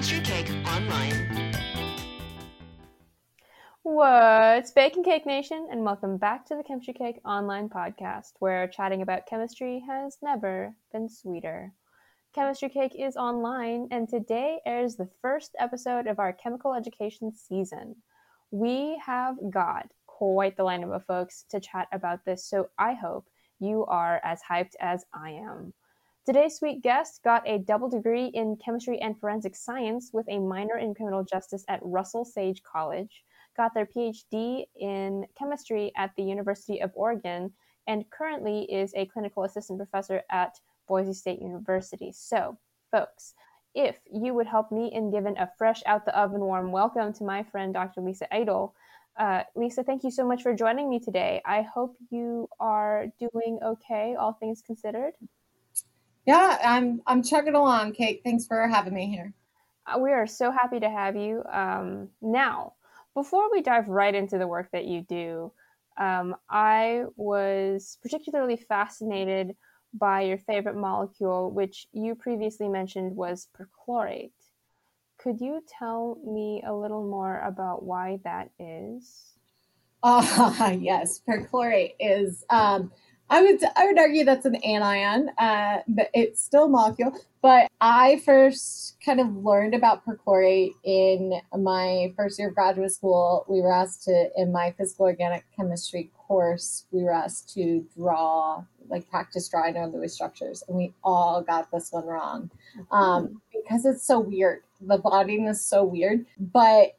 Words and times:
Chemistry 0.00 0.20
Cake 0.20 0.50
online. 0.66 1.52
What's 3.82 4.70
Baking 4.70 5.04
Cake 5.04 5.26
Nation, 5.26 5.68
and 5.70 5.84
welcome 5.84 6.16
back 6.16 6.46
to 6.46 6.56
the 6.56 6.62
Chemistry 6.62 6.94
Cake 6.94 7.20
online 7.22 7.68
podcast, 7.68 8.32
where 8.38 8.66
chatting 8.66 9.02
about 9.02 9.26
chemistry 9.26 9.84
has 9.86 10.16
never 10.22 10.74
been 10.90 11.10
sweeter. 11.10 11.74
Chemistry 12.34 12.70
Cake 12.70 12.94
is 12.98 13.18
online, 13.18 13.88
and 13.90 14.08
today 14.08 14.60
airs 14.64 14.96
the 14.96 15.10
first 15.20 15.54
episode 15.58 16.06
of 16.06 16.18
our 16.18 16.32
chemical 16.32 16.72
education 16.72 17.30
season. 17.30 17.94
We 18.50 18.98
have 19.04 19.36
got 19.50 19.90
quite 20.06 20.56
the 20.56 20.64
lineup 20.64 20.96
of 20.96 21.04
folks 21.04 21.44
to 21.50 21.60
chat 21.60 21.88
about 21.92 22.24
this, 22.24 22.46
so 22.46 22.70
I 22.78 22.94
hope 22.94 23.26
you 23.58 23.84
are 23.84 24.18
as 24.24 24.40
hyped 24.50 24.76
as 24.80 25.04
I 25.12 25.32
am. 25.32 25.74
Today's 26.26 26.56
sweet 26.56 26.82
guest 26.82 27.22
got 27.24 27.48
a 27.48 27.60
double 27.60 27.88
degree 27.88 28.26
in 28.26 28.58
chemistry 28.62 29.00
and 29.00 29.18
forensic 29.18 29.56
science 29.56 30.10
with 30.12 30.28
a 30.28 30.38
minor 30.38 30.76
in 30.76 30.94
criminal 30.94 31.24
justice 31.24 31.64
at 31.66 31.80
Russell 31.82 32.26
Sage 32.26 32.62
College, 32.62 33.24
got 33.56 33.72
their 33.72 33.86
PhD 33.86 34.66
in 34.78 35.24
chemistry 35.38 35.90
at 35.96 36.10
the 36.16 36.22
University 36.22 36.82
of 36.82 36.92
Oregon, 36.94 37.50
and 37.86 38.08
currently 38.10 38.70
is 38.70 38.92
a 38.94 39.06
clinical 39.06 39.44
assistant 39.44 39.78
professor 39.78 40.22
at 40.30 40.60
Boise 40.86 41.14
State 41.14 41.40
University. 41.40 42.12
So, 42.12 42.58
folks, 42.90 43.32
if 43.74 43.96
you 44.12 44.34
would 44.34 44.46
help 44.46 44.70
me 44.70 44.92
in 44.92 45.10
giving 45.10 45.38
a 45.38 45.50
fresh 45.56 45.82
out 45.86 46.04
the 46.04 46.16
oven 46.16 46.40
warm 46.40 46.70
welcome 46.70 47.14
to 47.14 47.24
my 47.24 47.44
friend 47.44 47.72
Dr. 47.72 48.02
Lisa 48.02 48.26
Eytel. 48.30 48.72
Uh, 49.18 49.44
Lisa, 49.56 49.82
thank 49.82 50.04
you 50.04 50.10
so 50.10 50.28
much 50.28 50.42
for 50.42 50.54
joining 50.54 50.90
me 50.90 51.00
today. 51.00 51.40
I 51.46 51.62
hope 51.62 51.96
you 52.10 52.46
are 52.60 53.06
doing 53.18 53.58
okay, 53.64 54.16
all 54.16 54.34
things 54.34 54.60
considered. 54.60 55.14
Yeah, 56.26 56.58
I'm 56.64 57.02
I'm 57.06 57.22
chugging 57.22 57.54
along, 57.54 57.92
Kate. 57.92 58.20
Thanks 58.24 58.46
for 58.46 58.66
having 58.68 58.94
me 58.94 59.08
here. 59.08 59.32
Uh, 59.86 59.98
we 59.98 60.12
are 60.12 60.26
so 60.26 60.50
happy 60.50 60.80
to 60.80 60.90
have 60.90 61.16
you. 61.16 61.42
Um, 61.50 62.08
now, 62.20 62.74
before 63.14 63.50
we 63.50 63.62
dive 63.62 63.88
right 63.88 64.14
into 64.14 64.38
the 64.38 64.46
work 64.46 64.68
that 64.72 64.84
you 64.84 65.02
do, 65.02 65.52
um, 65.98 66.36
I 66.48 67.04
was 67.16 67.98
particularly 68.02 68.56
fascinated 68.56 69.56
by 69.92 70.22
your 70.22 70.38
favorite 70.38 70.76
molecule, 70.76 71.50
which 71.50 71.88
you 71.92 72.14
previously 72.14 72.68
mentioned 72.68 73.16
was 73.16 73.48
perchlorate. 73.58 74.30
Could 75.18 75.40
you 75.40 75.62
tell 75.66 76.18
me 76.24 76.62
a 76.64 76.72
little 76.72 77.06
more 77.06 77.40
about 77.40 77.82
why 77.82 78.20
that 78.24 78.50
is? 78.58 79.32
Ah, 80.02 80.70
yes, 80.70 81.20
perchlorate 81.26 81.94
is. 81.98 82.44
Um, 82.48 82.92
I 83.30 83.42
would 83.42 83.62
I 83.76 83.86
would 83.86 83.98
argue 83.98 84.24
that's 84.24 84.44
an 84.44 84.56
anion, 84.56 85.30
uh, 85.38 85.78
but 85.86 86.10
it's 86.12 86.42
still 86.42 86.64
a 86.64 86.68
molecule. 86.68 87.12
But 87.40 87.70
I 87.80 88.20
first 88.24 88.96
kind 89.04 89.20
of 89.20 89.28
learned 89.36 89.74
about 89.74 90.04
perchlorate 90.04 90.74
in 90.84 91.40
my 91.56 92.12
first 92.16 92.38
year 92.38 92.48
of 92.48 92.54
graduate 92.54 92.92
school. 92.92 93.46
We 93.48 93.60
were 93.62 93.72
asked 93.72 94.04
to 94.04 94.30
in 94.36 94.52
my 94.52 94.74
physical 94.76 95.06
organic 95.06 95.44
chemistry 95.56 96.10
course, 96.30 96.86
we 96.90 97.02
were 97.02 97.12
asked 97.12 97.54
to 97.54 97.86
draw 97.96 98.64
like 98.88 99.08
practice 99.08 99.48
drawing 99.48 99.76
on 99.76 99.92
Lewis 99.92 100.12
structures, 100.12 100.64
and 100.66 100.76
we 100.76 100.92
all 101.04 101.40
got 101.40 101.70
this 101.70 101.92
one 101.92 102.06
wrong 102.06 102.50
um, 102.90 103.40
because 103.52 103.86
it's 103.86 104.04
so 104.04 104.18
weird. 104.18 104.62
The 104.80 104.98
bonding 104.98 105.46
is 105.46 105.64
so 105.64 105.84
weird, 105.84 106.26
but 106.38 106.96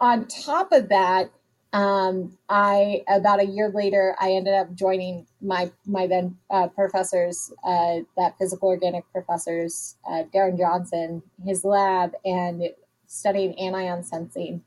on 0.00 0.26
top 0.26 0.72
of 0.72 0.88
that 0.88 1.30
um, 1.72 2.36
I 2.48 3.02
about 3.08 3.40
a 3.40 3.46
year 3.46 3.70
later, 3.70 4.16
I 4.20 4.32
ended 4.32 4.54
up 4.54 4.74
joining 4.74 5.26
my 5.40 5.70
my 5.86 6.06
then 6.06 6.36
uh, 6.50 6.66
professors, 6.68 7.52
uh, 7.62 7.98
that 8.16 8.36
physical 8.38 8.68
organic 8.68 9.04
professors, 9.12 9.96
uh, 10.08 10.24
Darren 10.34 10.58
Johnson, 10.58 11.22
his 11.44 11.64
lab, 11.64 12.12
and 12.24 12.62
studying 13.06 13.54
anion 13.54 14.02
sensing, 14.02 14.62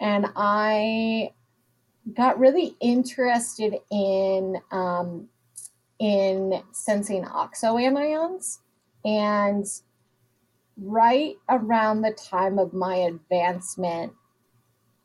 and 0.00 0.26
I 0.36 1.32
got 2.12 2.38
really 2.38 2.76
interested 2.78 3.76
in 3.90 4.60
um, 4.70 5.28
in 5.98 6.62
sensing 6.72 7.24
oxoanions, 7.24 8.58
and 9.02 9.64
right 10.76 11.36
around 11.48 12.02
the 12.02 12.12
time 12.12 12.58
of 12.58 12.74
my 12.74 12.96
advancement 12.96 14.12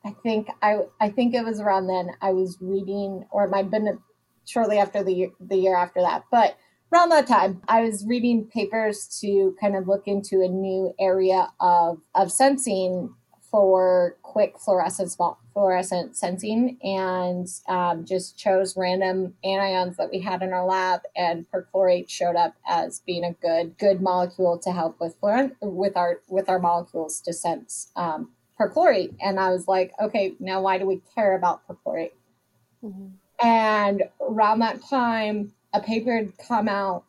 I 0.06 0.12
think 0.24 0.48
I 0.62 0.80
I 1.00 1.10
think 1.10 1.34
it 1.34 1.44
was 1.44 1.60
around 1.60 1.88
then 1.88 2.12
I 2.22 2.32
was 2.32 2.58
reading, 2.62 3.26
or 3.32 3.46
it 3.46 3.50
might 3.50 3.64
have 3.64 3.72
been 3.72 4.00
shortly 4.46 4.78
after 4.78 5.04
the 5.04 5.14
year, 5.14 5.30
the 5.40 5.58
year 5.58 5.76
after 5.76 6.02
that, 6.02 6.24
but 6.32 6.58
around 6.92 7.10
that 7.10 7.28
time 7.28 7.62
I 7.68 7.82
was 7.82 8.06
reading 8.06 8.48
papers 8.48 9.20
to 9.22 9.56
kind 9.60 9.76
of 9.76 9.88
look 9.88 10.08
into 10.08 10.42
a 10.42 10.48
new 10.48 10.94
area 11.00 11.52
of 11.60 12.00
of 12.16 12.32
sensing 12.32 13.14
for 13.50 14.18
quick 14.22 14.60
fluorescent 14.60 15.16
fluorescent 15.54 16.16
sensing. 16.16 16.78
And 16.84 17.48
um, 17.68 18.06
just 18.06 18.38
chose 18.38 18.78
random 18.78 19.34
anions 19.44 19.96
that 19.98 20.10
we 20.12 20.20
had 20.20 20.42
in 20.42 20.54
our 20.54 20.66
lab 20.66 21.02
and 21.16 21.46
perchlorate 21.52 22.10
showed 22.10 22.36
up 22.36 22.56
as 22.68 23.02
being 23.06 23.24
a 23.24 23.34
good 23.34 23.78
good 23.78 24.02
molecule 24.02 24.60
to 24.60 24.72
help 24.72 25.00
with 25.00 25.20
fluor- 25.22 25.56
with 25.62 25.98
our 25.98 26.22
with 26.28 26.50
our 26.50 26.60
molecules 26.60 27.22
to 27.22 27.34
sense 27.34 27.92
um, 27.96 28.31
perchlorate. 28.59 29.16
And 29.22 29.40
I 29.40 29.50
was 29.50 29.68
like, 29.68 29.94
okay, 30.02 30.34
now 30.40 30.62
why 30.62 30.78
do 30.78 30.86
we 30.86 31.02
care 31.16 31.36
about 31.36 31.62
perchlorate? 31.68 32.12
Mm-hmm. 32.84 33.08
And 33.46 34.03
around 34.22 34.59
that 34.59 34.81
time, 34.90 35.53
a 35.74 35.80
paper 35.80 36.16
had 36.16 36.38
come 36.38 36.68
out 36.68 37.06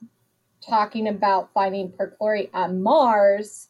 talking 0.66 1.08
about 1.08 1.52
finding 1.52 1.90
perchlorate 1.90 2.50
on 2.54 2.82
Mars 2.82 3.68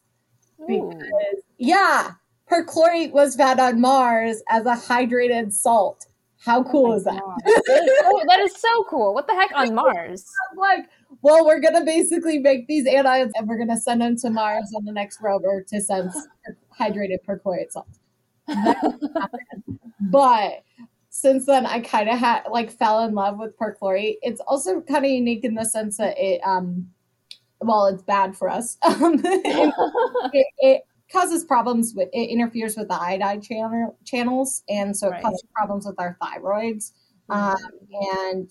because, 0.67 0.93
Ooh. 0.93 1.41
yeah, 1.57 2.11
perchlorate 2.51 3.11
was 3.11 3.35
found 3.35 3.59
on 3.59 3.81
Mars 3.81 4.43
as 4.49 4.65
a 4.65 4.75
hydrated 4.75 5.53
salt. 5.53 6.05
How 6.43 6.63
cool 6.63 6.93
oh 6.93 6.95
is 6.95 7.03
that? 7.03 7.21
oh, 7.23 8.23
that 8.27 8.39
is 8.39 8.55
so 8.59 8.83
cool. 8.89 9.13
What 9.13 9.27
the 9.27 9.33
heck 9.33 9.51
on 9.55 9.75
Mars? 9.75 10.25
Like, 10.57 10.89
well, 11.21 11.45
we're 11.45 11.59
going 11.59 11.75
to 11.75 11.85
basically 11.85 12.39
make 12.39 12.67
these 12.67 12.87
anions 12.87 13.31
and 13.35 13.47
we're 13.47 13.57
going 13.57 13.69
to 13.69 13.77
send 13.77 14.01
them 14.01 14.15
to 14.17 14.29
Mars 14.29 14.73
on 14.75 14.85
the 14.85 14.91
next 14.91 15.19
rover 15.21 15.63
to 15.67 15.81
sense 15.81 16.15
hydrated 16.79 17.17
perchlorate 17.27 17.71
salt. 17.71 17.87
but 19.99 20.63
since 21.09 21.45
then, 21.45 21.65
I 21.65 21.81
kind 21.81 22.09
of 22.09 22.17
had 22.17 22.43
like 22.49 22.71
fell 22.71 23.03
in 23.03 23.13
love 23.13 23.37
with 23.37 23.57
perchlorate. 23.57 24.17
It's 24.21 24.41
also 24.41 24.81
kind 24.81 25.05
of 25.05 25.11
unique 25.11 25.43
in 25.43 25.55
the 25.55 25.65
sense 25.65 25.97
that 25.97 26.17
it, 26.17 26.41
um, 26.43 26.89
well, 27.59 27.85
it's 27.85 28.03
bad 28.03 28.35
for 28.35 28.49
us. 28.49 28.77
Um, 28.83 29.21
it, 29.23 30.45
it, 30.59 30.81
causes 31.11 31.43
problems 31.43 31.93
with 31.93 32.07
it 32.13 32.29
interferes 32.29 32.77
with 32.77 32.87
the 32.87 32.93
iodide 32.93 33.43
channel, 33.43 33.97
channels, 34.05 34.63
and 34.69 34.95
so 34.95 35.07
it 35.07 35.11
right. 35.11 35.23
causes 35.23 35.43
problems 35.53 35.85
with 35.85 35.99
our 35.99 36.17
thyroids. 36.21 36.93
Um, 37.29 37.57
and 38.13 38.49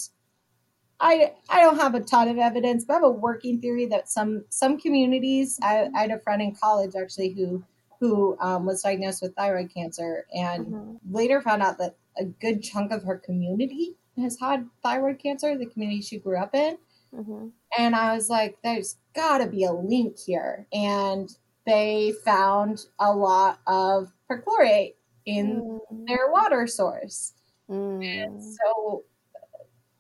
I 1.01 1.33
I 1.49 1.61
don't 1.61 1.79
have 1.79 1.95
a 1.95 2.01
ton 2.01 2.29
of 2.29 2.39
evidence, 2.39 2.85
but 2.85 2.95
I 2.95 2.97
have 2.97 3.05
a 3.05 3.11
working 3.11 3.61
theory 3.61 3.87
that 3.87 4.09
some 4.09 4.45
some 4.51 4.79
communities. 4.79 5.59
I, 5.63 5.89
I 5.95 6.03
had 6.03 6.11
a 6.11 6.21
friend 6.21 6.43
in 6.43 6.55
college 6.55 6.93
actually 7.01 7.33
who 7.33 7.65
who 8.01 8.37
um, 8.41 8.65
was 8.67 8.83
diagnosed 8.83 9.23
with 9.23 9.35
thyroid 9.35 9.73
cancer 9.73 10.27
and 10.35 10.67
mm-hmm. 10.67 11.15
later 11.15 11.43
found 11.43 11.63
out 11.63 11.79
that 11.79 11.97
a 12.19 12.25
good 12.25 12.63
chunk 12.63 12.93
of 12.93 13.03
her 13.05 13.19
community 13.19 13.97
has 14.19 14.39
had 14.41 14.69
thyroid 14.83 15.19
cancer, 15.19 15.57
the 15.57 15.67
community 15.67 16.01
she 16.01 16.19
grew 16.19 16.39
up 16.39 16.55
in. 16.55 16.79
Mm-hmm. 17.15 17.49
And 17.79 17.95
I 17.95 18.15
was 18.15 18.31
like, 18.31 18.57
there's 18.63 18.97
got 19.15 19.39
to 19.39 19.47
be 19.47 19.65
a 19.65 19.73
link 19.73 20.19
here. 20.19 20.67
And 20.73 21.31
they 21.67 22.15
found 22.25 22.87
a 22.99 23.13
lot 23.13 23.61
of 23.67 24.13
perchlorate 24.31 24.95
in 25.27 25.81
mm. 25.93 26.07
their 26.07 26.31
water 26.31 26.67
source. 26.67 27.35
Mm. 27.71 28.05
And 28.05 28.43
so 28.43 29.05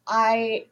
I 0.07 0.67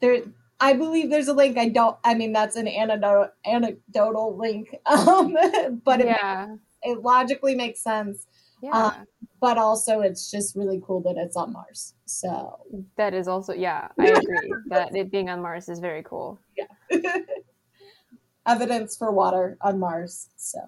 there 0.00 0.22
I 0.60 0.72
believe 0.72 1.10
there's 1.10 1.28
a 1.28 1.32
link. 1.32 1.56
I 1.56 1.68
don't. 1.68 1.96
I 2.04 2.14
mean, 2.14 2.32
that's 2.32 2.56
an 2.56 2.66
anecdotal 2.66 3.30
anecdotal 3.44 4.36
link, 4.36 4.74
um, 4.86 5.36
but 5.84 6.00
it, 6.00 6.06
yeah. 6.06 6.54
it 6.82 7.02
logically 7.02 7.54
makes 7.54 7.80
sense. 7.80 8.26
Yeah. 8.62 8.86
Um, 8.86 9.06
but 9.40 9.56
also, 9.56 10.00
it's 10.00 10.30
just 10.32 10.56
really 10.56 10.82
cool 10.84 11.00
that 11.02 11.16
it's 11.16 11.36
on 11.36 11.52
Mars. 11.52 11.94
So 12.06 12.58
that 12.96 13.14
is 13.14 13.28
also 13.28 13.52
yeah, 13.54 13.88
I 13.98 14.06
agree 14.08 14.52
that 14.66 14.96
it 14.96 15.12
being 15.12 15.28
on 15.30 15.42
Mars 15.42 15.68
is 15.68 15.78
very 15.78 16.02
cool. 16.02 16.40
Yeah. 16.56 16.66
Evidence 18.46 18.96
for 18.96 19.12
water 19.12 19.58
on 19.60 19.78
Mars. 19.78 20.30
So. 20.36 20.58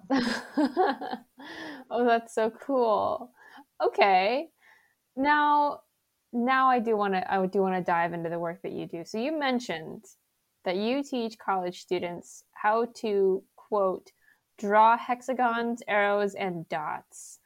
oh, 1.89 2.05
that's 2.05 2.33
so 2.33 2.51
cool. 2.51 3.31
Okay, 3.83 4.47
now 5.17 5.81
now 6.33 6.69
I 6.69 6.79
do 6.79 6.95
want 6.95 7.13
to 7.13 7.33
I 7.33 7.45
do 7.45 7.61
want 7.61 7.75
to 7.75 7.81
dive 7.81 8.13
into 8.13 8.29
the 8.29 8.39
work 8.39 8.61
that 8.63 8.71
you 8.71 8.87
do. 8.87 9.03
So 9.05 9.17
you 9.17 9.37
mentioned 9.37 10.05
that 10.65 10.77
you 10.77 11.03
teach 11.03 11.37
college 11.37 11.81
students 11.81 12.43
how 12.53 12.87
to 12.97 13.43
quote 13.55 14.11
draw 14.57 14.97
hexagons, 14.97 15.81
arrows, 15.87 16.35
and 16.35 16.67
dots. 16.69 17.39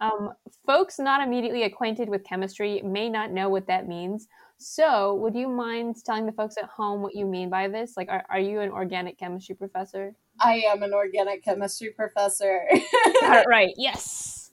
Um, 0.00 0.32
folks 0.66 0.98
not 0.98 1.24
immediately 1.24 1.62
acquainted 1.62 2.08
with 2.08 2.24
chemistry 2.24 2.82
may 2.82 3.08
not 3.08 3.30
know 3.30 3.48
what 3.48 3.68
that 3.68 3.86
means. 3.86 4.26
So, 4.58 5.14
would 5.16 5.34
you 5.34 5.48
mind 5.48 5.96
telling 6.04 6.26
the 6.26 6.32
folks 6.32 6.56
at 6.56 6.68
home 6.68 7.02
what 7.02 7.14
you 7.14 7.26
mean 7.26 7.50
by 7.50 7.68
this? 7.68 7.94
Like, 7.96 8.08
are, 8.08 8.24
are 8.30 8.40
you 8.40 8.60
an 8.60 8.70
organic 8.70 9.18
chemistry 9.18 9.54
professor? 9.54 10.14
I 10.40 10.62
am 10.66 10.82
an 10.82 10.92
organic 10.92 11.44
chemistry 11.44 11.90
professor. 11.90 12.62
Right. 13.46 13.74
Yes. 13.76 14.50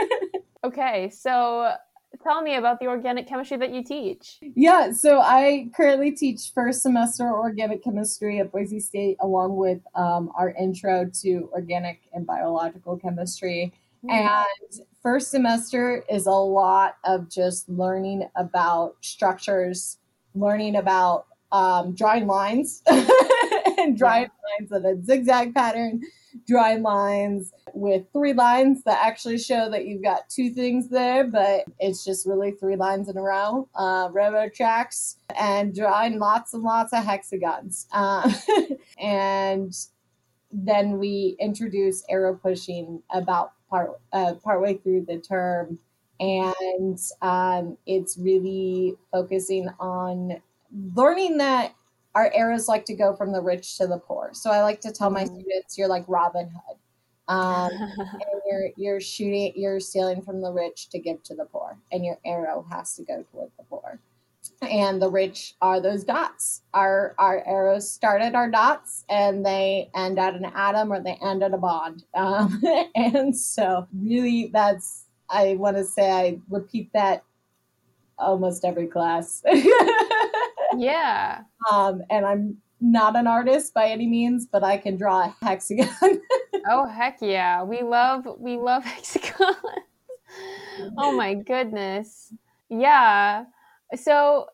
okay, 0.64 1.10
so 1.10 1.74
tell 2.22 2.42
me 2.42 2.56
about 2.56 2.80
the 2.80 2.86
organic 2.86 3.26
chemistry 3.26 3.56
that 3.58 3.72
you 3.72 3.82
teach. 3.82 4.38
Yeah, 4.54 4.92
so 4.92 5.20
I 5.20 5.68
currently 5.76 6.12
teach 6.12 6.52
first 6.54 6.82
semester 6.82 7.30
organic 7.30 7.82
chemistry 7.82 8.40
at 8.40 8.52
Boise 8.52 8.80
State, 8.80 9.16
along 9.20 9.56
with 9.56 9.80
um, 9.94 10.30
our 10.36 10.50
intro 10.50 11.10
to 11.22 11.50
organic 11.52 12.00
and 12.12 12.26
biological 12.26 12.96
chemistry. 12.96 13.72
Mm-hmm. 14.04 14.28
And 14.28 14.86
first 15.02 15.30
semester 15.30 16.04
is 16.10 16.26
a 16.26 16.30
lot 16.30 16.96
of 17.04 17.30
just 17.30 17.68
learning 17.68 18.28
about 18.36 18.96
structures, 19.00 19.98
learning 20.34 20.76
about 20.76 21.26
um, 21.52 21.94
drawing 21.94 22.26
lines 22.26 22.82
and 22.88 23.96
drawing 23.96 24.22
yeah. 24.22 24.68
lines 24.70 24.72
in 24.72 24.86
a 24.86 25.04
zigzag 25.04 25.54
pattern, 25.54 26.00
drawing 26.46 26.82
lines 26.82 27.52
with 27.74 28.04
three 28.12 28.32
lines 28.32 28.82
that 28.84 29.04
actually 29.04 29.38
show 29.38 29.70
that 29.70 29.86
you've 29.86 30.02
got 30.02 30.28
two 30.28 30.50
things 30.50 30.88
there, 30.88 31.26
but 31.26 31.64
it's 31.78 32.04
just 32.04 32.26
really 32.26 32.52
three 32.52 32.76
lines 32.76 33.08
in 33.08 33.16
a 33.16 33.22
row, 33.22 33.68
uh, 33.74 34.08
railroad 34.12 34.54
tracks, 34.54 35.16
and 35.38 35.74
drawing 35.74 36.18
lots 36.18 36.54
and 36.54 36.62
lots 36.62 36.92
of 36.92 37.04
hexagons. 37.04 37.86
Uh, 37.92 38.32
and 38.98 39.74
then 40.50 40.98
we 40.98 41.36
introduce 41.40 42.04
arrow 42.08 42.34
pushing 42.34 43.02
about 43.12 43.52
part 43.68 43.92
uh, 44.12 44.34
partway 44.42 44.74
through 44.74 45.04
the 45.06 45.18
term, 45.18 45.78
and 46.20 46.98
um, 47.22 47.76
it's 47.86 48.18
really 48.18 48.94
focusing 49.10 49.68
on 49.80 50.40
learning 50.94 51.38
that 51.38 51.74
our 52.14 52.30
arrows 52.34 52.68
like 52.68 52.84
to 52.84 52.94
go 52.94 53.14
from 53.14 53.32
the 53.32 53.40
rich 53.40 53.78
to 53.78 53.86
the 53.86 53.98
poor. 53.98 54.30
So 54.34 54.50
I 54.50 54.62
like 54.62 54.80
to 54.82 54.92
tell 54.92 55.10
my 55.10 55.24
mm-hmm. 55.24 55.34
students, 55.34 55.78
you're 55.78 55.88
like 55.88 56.04
Robin 56.08 56.48
Hood. 56.48 56.76
Um, 57.32 57.70
and 57.98 58.42
you're 58.46 58.68
you're 58.76 59.00
shooting, 59.00 59.52
you're 59.56 59.80
stealing 59.80 60.22
from 60.22 60.42
the 60.42 60.52
rich 60.52 60.88
to 60.90 60.98
give 60.98 61.22
to 61.24 61.34
the 61.34 61.46
poor, 61.46 61.78
and 61.90 62.04
your 62.04 62.18
arrow 62.24 62.66
has 62.70 62.94
to 62.96 63.02
go 63.02 63.24
toward 63.32 63.50
the 63.56 63.64
poor. 63.64 63.98
And 64.60 65.00
the 65.00 65.10
rich 65.10 65.54
are 65.62 65.80
those 65.80 66.04
dots. 66.04 66.62
Our 66.74 67.14
our 67.18 67.42
arrows 67.46 67.90
start 67.90 68.22
at 68.22 68.34
our 68.34 68.50
dots, 68.50 69.04
and 69.08 69.46
they 69.46 69.90
end 69.94 70.18
at 70.18 70.34
an 70.34 70.44
atom 70.44 70.92
or 70.92 71.00
they 71.00 71.18
end 71.22 71.42
at 71.42 71.54
a 71.54 71.58
bond. 71.58 72.04
Um, 72.14 72.62
and 72.94 73.36
so, 73.36 73.86
really, 73.94 74.50
that's 74.52 75.06
I 75.30 75.54
want 75.54 75.76
to 75.76 75.84
say 75.84 76.10
I 76.10 76.38
repeat 76.50 76.90
that 76.92 77.24
almost 78.18 78.64
every 78.64 78.86
class. 78.86 79.42
yeah. 80.76 81.42
Um, 81.70 82.02
and 82.10 82.26
I'm 82.26 82.58
not 82.80 83.16
an 83.16 83.26
artist 83.26 83.72
by 83.72 83.88
any 83.88 84.06
means, 84.06 84.46
but 84.46 84.62
I 84.62 84.76
can 84.76 84.96
draw 84.96 85.22
a 85.22 85.36
hexagon. 85.42 86.20
Oh 86.68 86.86
heck 86.86 87.18
yeah. 87.20 87.62
We 87.62 87.82
love 87.82 88.26
we 88.38 88.56
love 88.56 88.84
hexagons. 88.92 89.56
oh 90.98 91.12
my 91.12 91.34
goodness. 91.34 92.32
Yeah. 92.68 93.44
So 93.96 94.46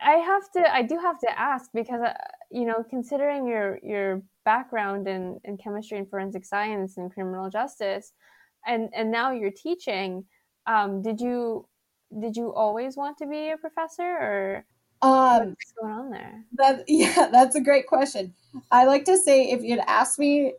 I 0.00 0.12
have 0.12 0.50
to 0.52 0.74
I 0.74 0.82
do 0.82 0.98
have 0.98 1.18
to 1.20 1.38
ask 1.38 1.70
because 1.74 2.00
uh, 2.00 2.14
you 2.50 2.64
know, 2.64 2.84
considering 2.88 3.46
your 3.46 3.78
your 3.82 4.22
background 4.44 5.08
in, 5.08 5.40
in 5.44 5.56
chemistry 5.56 5.98
and 5.98 6.08
forensic 6.08 6.44
science 6.44 6.98
and 6.98 7.12
criminal 7.12 7.48
justice 7.50 8.12
and 8.66 8.88
and 8.94 9.10
now 9.10 9.32
you're 9.32 9.50
teaching, 9.50 10.24
um, 10.66 11.02
did 11.02 11.20
you 11.20 11.66
did 12.20 12.36
you 12.36 12.52
always 12.52 12.96
want 12.96 13.18
to 13.18 13.26
be 13.26 13.50
a 13.50 13.56
professor 13.56 14.02
or 14.02 14.64
um, 15.02 15.48
what's 15.48 15.72
going 15.80 15.92
on 15.92 16.10
there? 16.10 16.44
That 16.54 16.84
yeah, 16.88 17.28
that's 17.30 17.56
a 17.56 17.60
great 17.60 17.86
question. 17.86 18.34
I 18.70 18.84
like 18.84 19.04
to 19.06 19.16
say 19.16 19.50
if 19.50 19.62
you'd 19.62 19.80
asked 19.86 20.18
me 20.18 20.54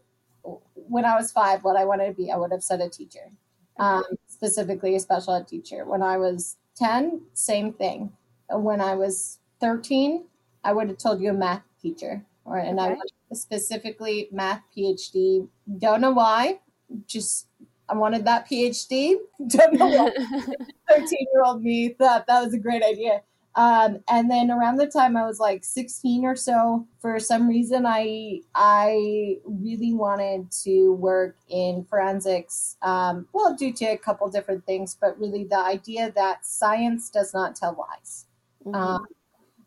when 0.88 1.06
I 1.06 1.16
was 1.16 1.32
five 1.32 1.64
what 1.64 1.76
I 1.76 1.86
wanted 1.86 2.08
to 2.08 2.14
be, 2.14 2.32
I 2.32 2.38
would 2.38 2.52
have 2.52 2.64
said 2.64 2.82
a 2.82 2.90
teacher, 2.90 3.32
um, 3.78 4.04
specifically 4.28 4.96
a 4.96 5.00
special 5.00 5.34
ed 5.34 5.48
teacher. 5.48 5.86
When 5.86 6.02
I 6.02 6.18
was 6.18 6.58
ten, 6.76 7.22
same 7.34 7.74
thing. 7.74 8.12
When 8.50 8.82
I 8.82 8.96
was 8.96 9.40
thirteen, 9.60 10.26
I 10.64 10.74
would 10.74 10.90
have 10.90 10.98
told 10.98 11.22
you 11.22 11.30
a 11.32 11.34
math 11.34 11.64
teacher, 11.82 12.24
or 12.46 12.58
and 12.58 12.80
okay. 12.80 12.94
I 13.32 13.36
specifically 13.36 14.30
math 14.32 14.62
PhD. 14.76 15.48
Don't 15.80 16.02
know 16.02 16.12
why, 16.12 16.60
just 17.08 17.48
I 17.88 17.96
wanted 17.96 18.26
that 18.26 18.50
PhD. 18.50 19.16
Don't 19.48 19.74
know 19.74 19.88
why. 19.88 20.12
13 20.90 21.08
year 21.34 21.44
old 21.44 21.64
me 21.64 21.90
thought 21.90 22.28
that 22.28 22.44
was 22.44 22.54
a 22.54 22.60
great 22.60 22.84
idea. 22.84 23.22
Um, 23.56 24.00
and 24.10 24.30
then 24.30 24.52
around 24.52 24.78
the 24.78 24.88
time 24.88 25.16
I 25.16 25.26
was 25.26 25.40
like 25.40 25.64
16 25.64 26.26
or 26.26 26.36
so, 26.36 26.86
for 27.00 27.20
some 27.20 27.48
reason, 27.48 27.86
I 27.86 28.42
I 28.54 29.38
really 29.46 29.94
wanted 29.94 30.52
to 30.64 30.94
work 30.94 31.38
in 31.48 31.86
forensics. 31.86 32.76
Um, 32.82 33.28
well, 33.32 33.56
due 33.56 33.72
to 33.74 33.86
a 33.86 33.98
couple 33.98 34.30
different 34.30 34.66
things, 34.66 34.98
but 35.00 35.18
really 35.20 35.46
the 35.46 35.58
idea 35.60 36.12
that 36.16 36.46
science 36.46 37.10
does 37.10 37.34
not 37.34 37.56
tell 37.56 37.78
lies. 37.78 38.26
Mm-hmm. 38.66 38.76
Um, 38.76 39.06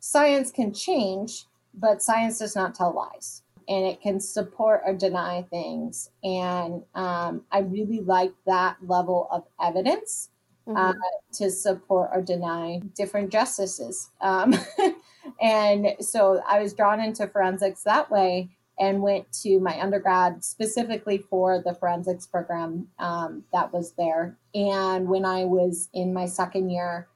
science 0.00 0.50
can 0.50 0.74
change, 0.74 1.44
but 1.72 2.02
science 2.02 2.40
does 2.40 2.54
not 2.54 2.74
tell 2.74 2.92
lies 2.94 3.42
and 3.68 3.84
it 3.84 4.00
can 4.00 4.18
support 4.18 4.80
or 4.84 4.94
deny 4.94 5.42
things. 5.50 6.10
And 6.24 6.82
um, 6.94 7.42
I 7.52 7.60
really 7.60 8.00
like 8.00 8.32
that 8.46 8.76
level 8.82 9.28
of 9.30 9.44
evidence 9.62 10.30
mm-hmm. 10.68 10.76
uh, 10.76 10.92
to 11.32 11.50
support 11.50 12.10
or 12.12 12.20
deny 12.20 12.80
different 12.94 13.30
justices. 13.30 14.10
Um, 14.20 14.54
and 15.40 15.94
so 16.00 16.42
I 16.46 16.60
was 16.60 16.74
drawn 16.74 17.00
into 17.00 17.26
forensics 17.26 17.82
that 17.84 18.10
way 18.10 18.50
and 18.78 19.02
went 19.02 19.30
to 19.32 19.58
my 19.58 19.80
undergrad 19.80 20.44
specifically 20.44 21.18
for 21.18 21.60
the 21.64 21.74
forensics 21.74 22.26
program 22.26 22.86
um, 22.98 23.44
that 23.52 23.72
was 23.72 23.92
there. 23.92 24.36
And 24.54 25.08
when 25.08 25.24
I 25.24 25.44
was 25.44 25.88
in 25.94 26.14
my 26.14 26.26
second 26.26 26.70
year, 26.70 27.08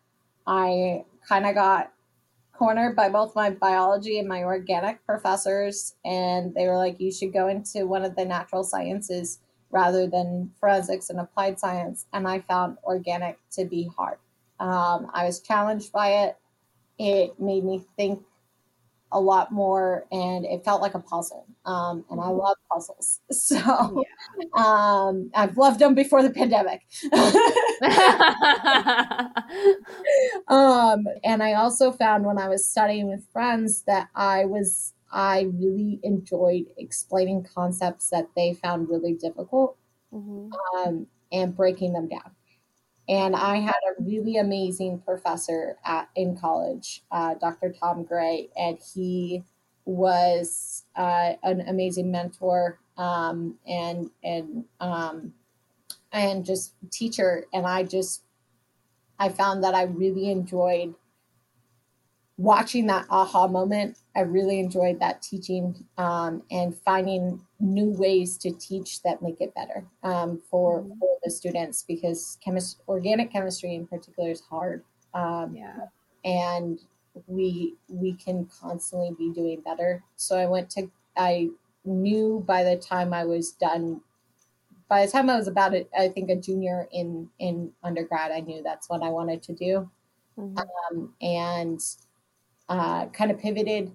I 0.47 1.05
kind 1.29 1.47
of 1.47 1.55
got 1.55 1.93
cornered 2.53 2.97
by 2.97 3.09
both 3.09 3.37
my 3.37 3.51
biology 3.51 4.19
and 4.19 4.29
my 4.29 4.43
organic 4.43 5.05
professors, 5.07 5.95
and 6.05 6.55
they 6.55 6.67
were 6.67 6.77
like, 6.77 7.01
you 7.01 7.13
should 7.13 7.33
go 7.33 7.49
into 7.49 7.87
one 7.87 8.05
of 8.05 8.17
the 8.17 8.25
natural 8.25 8.65
sciences 8.65 9.39
rather 9.73 10.07
than 10.07 10.53
forensics 10.61 11.11
and 11.11 11.19
applied 11.19 11.59
science. 11.59 12.07
And 12.13 12.29
I 12.29 12.41
found 12.41 12.77
organic 12.85 13.39
to 13.53 13.65
be 13.65 13.91
hard. 13.97 14.19
Um, 14.61 15.11
I 15.13 15.25
was 15.25 15.41
challenged 15.41 15.91
by 15.91 16.25
it. 16.25 16.37
It 16.99 17.41
made 17.41 17.65
me 17.65 17.83
think 17.97 18.23
a 19.13 19.21
lot 19.21 19.53
more 19.53 20.07
and 20.11 20.45
it 20.45 20.65
felt 20.65 20.81
like 20.81 20.95
a 20.95 20.99
puzzle 20.99 21.47
um, 21.67 22.05
and 22.11 22.21
i 22.21 22.29
love 22.29 22.57
puzzles 22.73 23.21
so 23.31 23.57
yeah. 23.57 24.03
um, 24.55 25.31
i've 25.35 25.57
loved 25.57 25.79
them 25.79 25.95
before 25.95 26.23
the 26.23 26.31
pandemic 26.31 26.81
um, 30.49 31.07
and 31.23 31.43
i 31.43 31.53
also 31.53 31.93
found 31.93 32.25
when 32.25 32.39
i 32.39 32.49
was 32.49 32.67
studying 32.67 33.09
with 33.09 33.25
friends 33.33 33.83
that 33.83 34.09
i 34.15 34.45
was 34.45 34.95
i 35.13 35.49
really 35.55 36.01
enjoyed 36.03 36.67
explaining 36.79 37.47
concepts 37.55 38.11
that 38.11 38.29
they 38.35 38.55
found 38.55 38.89
really 38.89 39.15
difficult 39.15 39.77
mm-hmm. 40.13 40.51
Um, 40.77 41.07
and 41.31 41.57
breaking 41.57 41.93
them 41.93 42.09
down 42.09 42.33
and 43.09 43.35
I 43.35 43.57
had 43.57 43.75
a 43.91 44.03
really 44.03 44.37
amazing 44.37 45.01
professor 45.01 45.77
at 45.85 46.09
in 46.15 46.37
college, 46.37 47.03
uh, 47.11 47.35
Dr. 47.35 47.75
Tom 47.79 48.05
Gray, 48.05 48.49
and 48.57 48.79
he 48.95 49.43
was 49.85 50.85
uh, 50.95 51.33
an 51.43 51.63
amazing 51.63 52.11
mentor 52.11 52.79
um, 52.97 53.59
and 53.67 54.11
and 54.23 54.65
um, 54.81 55.35
and 56.13 56.45
just 56.45 56.75
teacher. 56.91 57.45
And 57.53 57.67
I 57.67 57.83
just 57.83 58.23
I 59.19 59.29
found 59.29 59.65
that 59.65 59.75
I 59.75 59.83
really 59.83 60.31
enjoyed 60.31 60.95
watching 62.37 62.87
that 62.87 63.07
aha 63.11 63.49
moment. 63.49 63.99
I 64.15 64.21
really 64.21 64.61
enjoyed 64.61 65.01
that 65.01 65.23
teaching 65.23 65.85
um, 65.97 66.43
and 66.51 66.77
finding 66.77 67.41
new 67.61 67.91
ways 67.91 68.37
to 68.39 68.53
teach 68.53 69.03
that 69.03 69.23
make 69.23 69.41
it 69.41 69.55
better 69.55 69.85
um, 70.03 70.41
for, 70.51 70.83
mm-hmm. 70.83 70.99
for 70.99 71.19
the 71.25 71.31
students 71.31 71.85
because 71.87 72.39
chemist 72.45 72.83
organic 72.89 73.33
chemistry 73.33 73.75
in 73.75 73.87
particular 73.87 74.31
is 74.31 74.41
hard. 74.41 74.85
Um, 75.15 75.55
yeah. 75.57 75.87
And 76.25 76.79
we 77.27 77.75
we 77.89 78.15
can 78.15 78.49
constantly 78.61 79.11
be 79.19 79.33
doing 79.33 79.61
better. 79.61 80.03
So 80.17 80.37
I 80.37 80.47
went 80.47 80.71
to 80.71 80.91
I 81.17 81.49
knew 81.85 82.43
by 82.47 82.65
the 82.65 82.77
time 82.77 83.13
I 83.13 83.25
was 83.25 83.53
done 83.53 84.01
by 84.89 85.07
the 85.07 85.11
time 85.11 85.31
I 85.31 85.37
was 85.37 85.49
about 85.49 85.73
it, 85.73 85.89
I 85.99 86.09
think 86.09 86.29
a 86.29 86.37
junior 86.37 86.87
in 86.93 87.29
in 87.39 87.73
undergrad, 87.83 88.31
I 88.31 88.41
knew 88.41 88.63
that's 88.63 88.91
what 88.91 89.03
I 89.03 89.09
wanted 89.09 89.43
to 89.45 89.55
do, 89.55 89.91
mm-hmm. 90.39 90.59
um, 90.59 91.15
and 91.23 91.81
uh, 92.69 93.07
kind 93.07 93.31
of 93.31 93.39
pivoted 93.39 93.91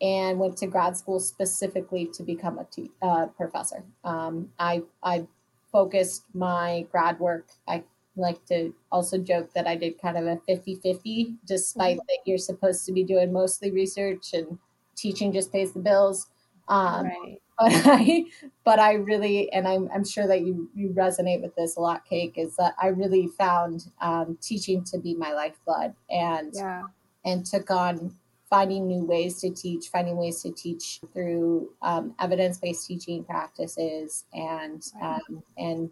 and 0.00 0.38
went 0.38 0.56
to 0.58 0.66
grad 0.66 0.96
school 0.96 1.20
specifically 1.20 2.06
to 2.06 2.22
become 2.22 2.58
a 2.58 2.64
te- 2.64 2.90
uh, 3.02 3.26
professor. 3.26 3.84
Um, 4.04 4.50
I 4.58 4.82
I 5.02 5.26
focused 5.70 6.24
my 6.34 6.86
grad 6.90 7.18
work. 7.20 7.48
I 7.68 7.84
like 8.16 8.44
to 8.46 8.74
also 8.90 9.18
joke 9.18 9.52
that 9.54 9.66
I 9.66 9.76
did 9.76 10.00
kind 10.00 10.16
of 10.16 10.26
a 10.26 10.36
50-50, 10.48 11.36
despite 11.46 11.96
mm-hmm. 11.96 12.06
that 12.08 12.18
you're 12.26 12.38
supposed 12.38 12.84
to 12.86 12.92
be 12.92 13.04
doing 13.04 13.32
mostly 13.32 13.70
research 13.70 14.32
and 14.32 14.58
teaching 14.96 15.32
just 15.32 15.52
pays 15.52 15.72
the 15.72 15.80
bills. 15.80 16.28
Um, 16.68 17.06
right. 17.06 17.42
but 17.58 17.72
I, 17.86 18.24
but 18.64 18.78
I 18.78 18.94
really, 18.94 19.52
and 19.52 19.68
I'm, 19.68 19.88
I'm 19.94 20.04
sure 20.04 20.26
that 20.26 20.42
you, 20.42 20.70
you 20.74 20.90
resonate 20.90 21.42
with 21.42 21.54
this 21.56 21.76
a 21.76 21.80
lot, 21.80 22.04
Cake, 22.04 22.34
is 22.36 22.56
that 22.56 22.74
I 22.80 22.88
really 22.88 23.28
found 23.38 23.86
um, 24.00 24.38
teaching 24.40 24.82
to 24.84 24.98
be 24.98 25.14
my 25.14 25.32
lifeblood 25.32 25.94
and, 26.10 26.52
Yeah. 26.54 26.84
and 27.24 27.44
took 27.44 27.70
on 27.70 28.16
finding 28.50 28.86
new 28.88 29.04
ways 29.04 29.40
to 29.40 29.50
teach, 29.50 29.88
finding 29.88 30.16
ways 30.16 30.42
to 30.42 30.50
teach 30.52 31.00
through 31.12 31.70
um, 31.82 32.14
evidence-based 32.18 32.86
teaching 32.86 33.24
practices 33.24 34.24
and, 34.34 34.84
Right. 35.00 35.20
um, 35.28 35.42
and 35.56 35.90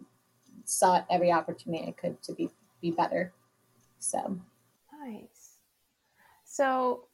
sought 0.65 1.05
every 1.09 1.31
opportunity 1.31 1.87
I 1.87 1.91
could 1.91 2.21
to 2.23 2.33
be, 2.33 2.49
be 2.81 2.91
better. 2.91 3.33
So, 3.99 4.39
Nice. 5.01 5.55
So, 6.43 7.05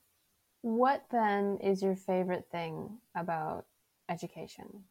what 0.61 1.05
then 1.11 1.59
is 1.61 1.83
your 1.83 1.95
favorite 1.95 2.47
thing 2.51 2.97
about 3.15 3.67
education? 4.09 4.85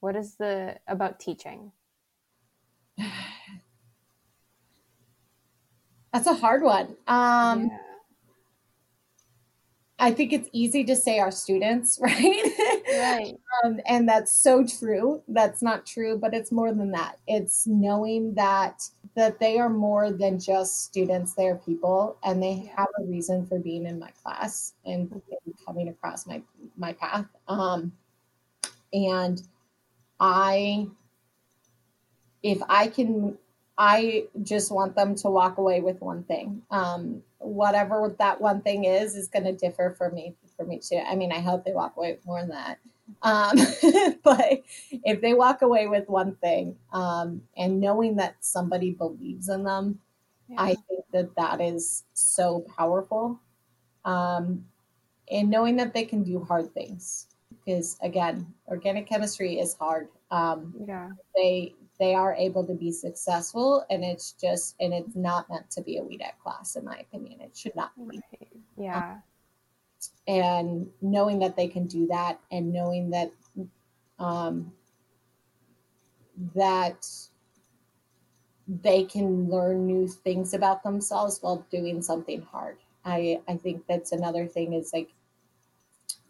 What 0.00 0.16
is 0.16 0.34
the 0.34 0.78
about 0.88 1.20
teaching? 1.20 1.70
that's 6.12 6.26
a 6.26 6.34
hard 6.34 6.62
one. 6.62 6.96
Um, 7.06 7.66
yeah. 7.68 7.78
I 10.00 10.12
think 10.12 10.32
it's 10.32 10.48
easy 10.52 10.82
to 10.84 10.96
say 10.96 11.18
our 11.18 11.30
students, 11.30 11.98
right? 12.02 12.82
Right. 12.88 13.34
um, 13.62 13.80
and 13.86 14.08
that's 14.08 14.32
so 14.32 14.64
true. 14.66 15.22
That's 15.28 15.62
not 15.62 15.86
true, 15.86 16.18
but 16.18 16.34
it's 16.34 16.50
more 16.50 16.72
than 16.72 16.90
that. 16.92 17.18
It's 17.26 17.66
knowing 17.66 18.34
that 18.34 18.82
that 19.16 19.38
they 19.38 19.58
are 19.58 19.68
more 19.68 20.10
than 20.10 20.40
just 20.40 20.84
students; 20.84 21.34
they 21.34 21.46
are 21.48 21.56
people, 21.56 22.16
and 22.24 22.42
they 22.42 22.72
have 22.74 22.88
a 22.98 23.04
reason 23.04 23.46
for 23.46 23.58
being 23.58 23.86
in 23.86 23.98
my 23.98 24.10
class 24.22 24.74
and, 24.86 25.10
and 25.12 25.54
coming 25.66 25.88
across 25.88 26.26
my 26.26 26.42
my 26.76 26.94
path. 26.94 27.26
Um, 27.46 27.92
and 28.92 29.40
I, 30.18 30.88
if 32.42 32.60
I 32.68 32.88
can, 32.88 33.38
I 33.82 34.24
just 34.42 34.70
want 34.70 34.94
them 34.94 35.14
to 35.16 35.30
walk 35.30 35.56
away 35.56 35.80
with 35.80 36.02
one 36.02 36.22
thing. 36.24 36.60
Um, 36.70 37.22
whatever 37.38 38.14
that 38.18 38.38
one 38.38 38.60
thing 38.60 38.84
is, 38.84 39.16
is 39.16 39.26
going 39.26 39.44
to 39.44 39.54
differ 39.54 39.94
for 39.96 40.10
me 40.10 40.34
for 40.54 40.66
me 40.66 40.78
too. 40.78 41.00
I 41.04 41.16
mean, 41.16 41.32
I 41.32 41.40
hope 41.40 41.64
they 41.64 41.72
walk 41.72 41.96
away 41.96 42.12
with 42.12 42.26
more 42.26 42.40
than 42.40 42.50
that. 42.50 42.78
Um, 43.22 43.56
but 44.22 44.62
if 44.92 45.22
they 45.22 45.32
walk 45.32 45.62
away 45.62 45.86
with 45.86 46.06
one 46.10 46.36
thing 46.36 46.76
um, 46.92 47.40
and 47.56 47.80
knowing 47.80 48.16
that 48.16 48.36
somebody 48.40 48.90
believes 48.90 49.48
in 49.48 49.64
them, 49.64 49.98
Yeah. 50.50 50.56
I 50.60 50.74
think 50.74 51.04
that 51.12 51.34
that 51.36 51.62
is 51.62 52.04
so 52.12 52.66
powerful. 52.76 53.40
Um, 54.04 54.66
and 55.30 55.48
knowing 55.48 55.76
that 55.76 55.94
they 55.94 56.04
can 56.04 56.22
do 56.22 56.44
hard 56.44 56.74
things, 56.74 57.28
because 57.64 57.96
again, 58.02 58.52
organic 58.68 59.08
chemistry 59.08 59.58
is 59.58 59.72
hard. 59.72 60.08
Um, 60.30 60.74
yeah. 60.86 61.08
they 61.34 61.74
they 62.00 62.14
are 62.14 62.34
able 62.34 62.66
to 62.66 62.74
be 62.74 62.90
successful, 62.90 63.84
and 63.90 64.02
it's 64.02 64.32
just 64.32 64.74
and 64.80 64.92
it's 64.92 65.14
not 65.14 65.48
meant 65.48 65.70
to 65.72 65.82
be 65.82 65.98
a 65.98 66.02
weed 66.02 66.22
at 66.22 66.40
class, 66.40 66.74
in 66.74 66.84
my 66.84 66.96
opinion. 66.96 67.40
It 67.40 67.56
should 67.56 67.76
not 67.76 67.92
be. 68.08 68.20
Yeah. 68.76 69.18
and 70.26 70.88
knowing 71.02 71.38
that 71.40 71.54
they 71.54 71.68
can 71.68 71.86
do 71.86 72.06
that 72.06 72.40
and 72.50 72.72
knowing 72.72 73.10
that 73.10 73.30
um, 74.18 74.72
that 76.54 77.06
they 78.66 79.04
can 79.04 79.50
learn 79.50 79.86
new 79.86 80.08
things 80.08 80.54
about 80.54 80.82
themselves 80.82 81.38
while 81.42 81.66
doing 81.70 82.00
something 82.00 82.40
hard 82.40 82.78
i 83.04 83.40
i 83.48 83.56
think 83.56 83.84
that's 83.88 84.12
another 84.12 84.46
thing 84.46 84.72
is 84.72 84.92
like 84.92 85.10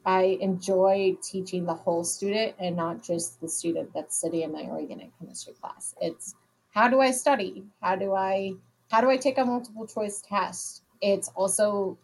i 0.06 0.38
enjoy 0.40 1.16
teaching 1.22 1.64
the 1.64 1.74
whole 1.74 2.04
student 2.04 2.54
and 2.58 2.76
not 2.76 3.02
just 3.02 3.40
the 3.40 3.48
student 3.48 3.90
that's 3.94 4.20
sitting 4.20 4.42
in 4.42 4.52
my 4.52 4.62
organic 4.62 5.10
chemistry 5.18 5.54
class 5.60 5.94
it's 6.00 6.34
how 6.72 6.88
do 6.88 7.00
i 7.00 7.10
study 7.10 7.64
how 7.82 7.94
do 7.96 8.14
i 8.14 8.52
how 8.90 9.00
do 9.00 9.10
i 9.10 9.16
take 9.16 9.38
a 9.38 9.44
multiple 9.44 9.86
choice 9.86 10.22
test 10.22 10.82
it's 11.00 11.28
also 11.34 11.98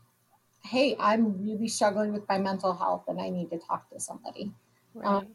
hey, 0.67 0.97
I'm 0.99 1.43
really 1.43 1.69
struggling 1.69 2.13
with 2.13 2.29
my 2.29 2.39
mental 2.39 2.75
health 2.75 3.05
and 3.09 3.21
I 3.21 3.31
need 3.31 3.51
to 3.51 3.59
talk 3.59 3.89
to 3.91 4.01
somebody. 4.01 4.53
Right. 4.95 5.07
Um, 5.07 5.29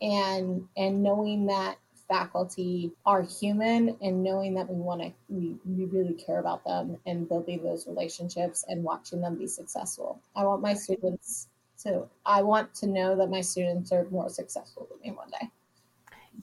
and 0.00 0.68
and 0.76 1.02
knowing 1.02 1.46
that 1.46 1.76
faculty 2.08 2.92
are 3.06 3.22
human 3.22 3.96
and 4.02 4.22
knowing 4.22 4.54
that 4.54 4.68
we 4.68 4.76
want 4.76 5.00
to 5.00 5.12
we, 5.28 5.56
we 5.64 5.86
really 5.86 6.12
care 6.14 6.38
about 6.38 6.64
them 6.64 6.98
and 7.06 7.28
building 7.28 7.62
those 7.62 7.86
relationships 7.86 8.64
and 8.68 8.82
watching 8.82 9.20
them 9.20 9.36
be 9.36 9.46
successful. 9.46 10.20
I 10.36 10.44
want 10.44 10.60
my 10.60 10.74
students 10.74 11.48
to 11.84 12.06
I 12.26 12.42
want 12.42 12.74
to 12.76 12.86
know 12.86 13.16
that 13.16 13.30
my 13.30 13.40
students 13.40 13.92
are 13.92 14.06
more 14.10 14.28
successful 14.28 14.88
than 14.90 15.00
me 15.00 15.16
one 15.16 15.30
day. 15.30 15.50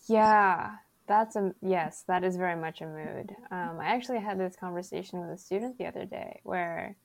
Yeah, 0.07 0.71
that's 1.07 1.35
a 1.35 1.53
yes, 1.61 2.03
that 2.07 2.23
is 2.23 2.37
very 2.37 2.55
much 2.55 2.81
a 2.81 2.85
mood. 2.85 3.35
Um, 3.51 3.79
I 3.79 3.87
actually 3.87 4.19
had 4.19 4.39
this 4.39 4.55
conversation 4.55 5.19
with 5.19 5.29
a 5.29 5.37
student 5.37 5.77
the 5.77 5.85
other 5.85 6.05
day 6.05 6.39
where 6.43 6.95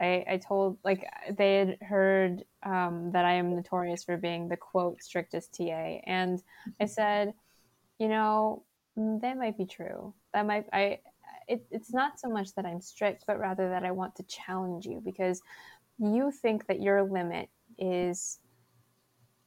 I, 0.00 0.24
I 0.28 0.36
told 0.36 0.78
like 0.84 1.06
they 1.36 1.56
had 1.56 1.78
heard 1.80 2.44
um, 2.64 3.10
that 3.12 3.24
I 3.24 3.34
am 3.34 3.54
notorious 3.54 4.04
for 4.04 4.16
being 4.16 4.48
the 4.48 4.56
quote 4.56 5.02
strictest 5.02 5.54
TA, 5.54 6.00
and 6.04 6.42
I 6.80 6.86
said, 6.86 7.34
you 7.98 8.08
know, 8.08 8.64
that 8.96 9.38
might 9.38 9.56
be 9.56 9.66
true. 9.66 10.14
That 10.32 10.46
might 10.46 10.66
I. 10.72 11.00
It, 11.46 11.66
it's 11.70 11.92
not 11.92 12.18
so 12.18 12.28
much 12.28 12.54
that 12.54 12.64
I'm 12.64 12.80
strict, 12.80 13.24
but 13.26 13.38
rather 13.38 13.68
that 13.68 13.84
I 13.84 13.90
want 13.90 14.16
to 14.16 14.22
challenge 14.22 14.86
you 14.86 15.02
because 15.04 15.42
you 15.98 16.30
think 16.30 16.66
that 16.66 16.80
your 16.80 17.02
limit 17.02 17.48
is 17.78 18.38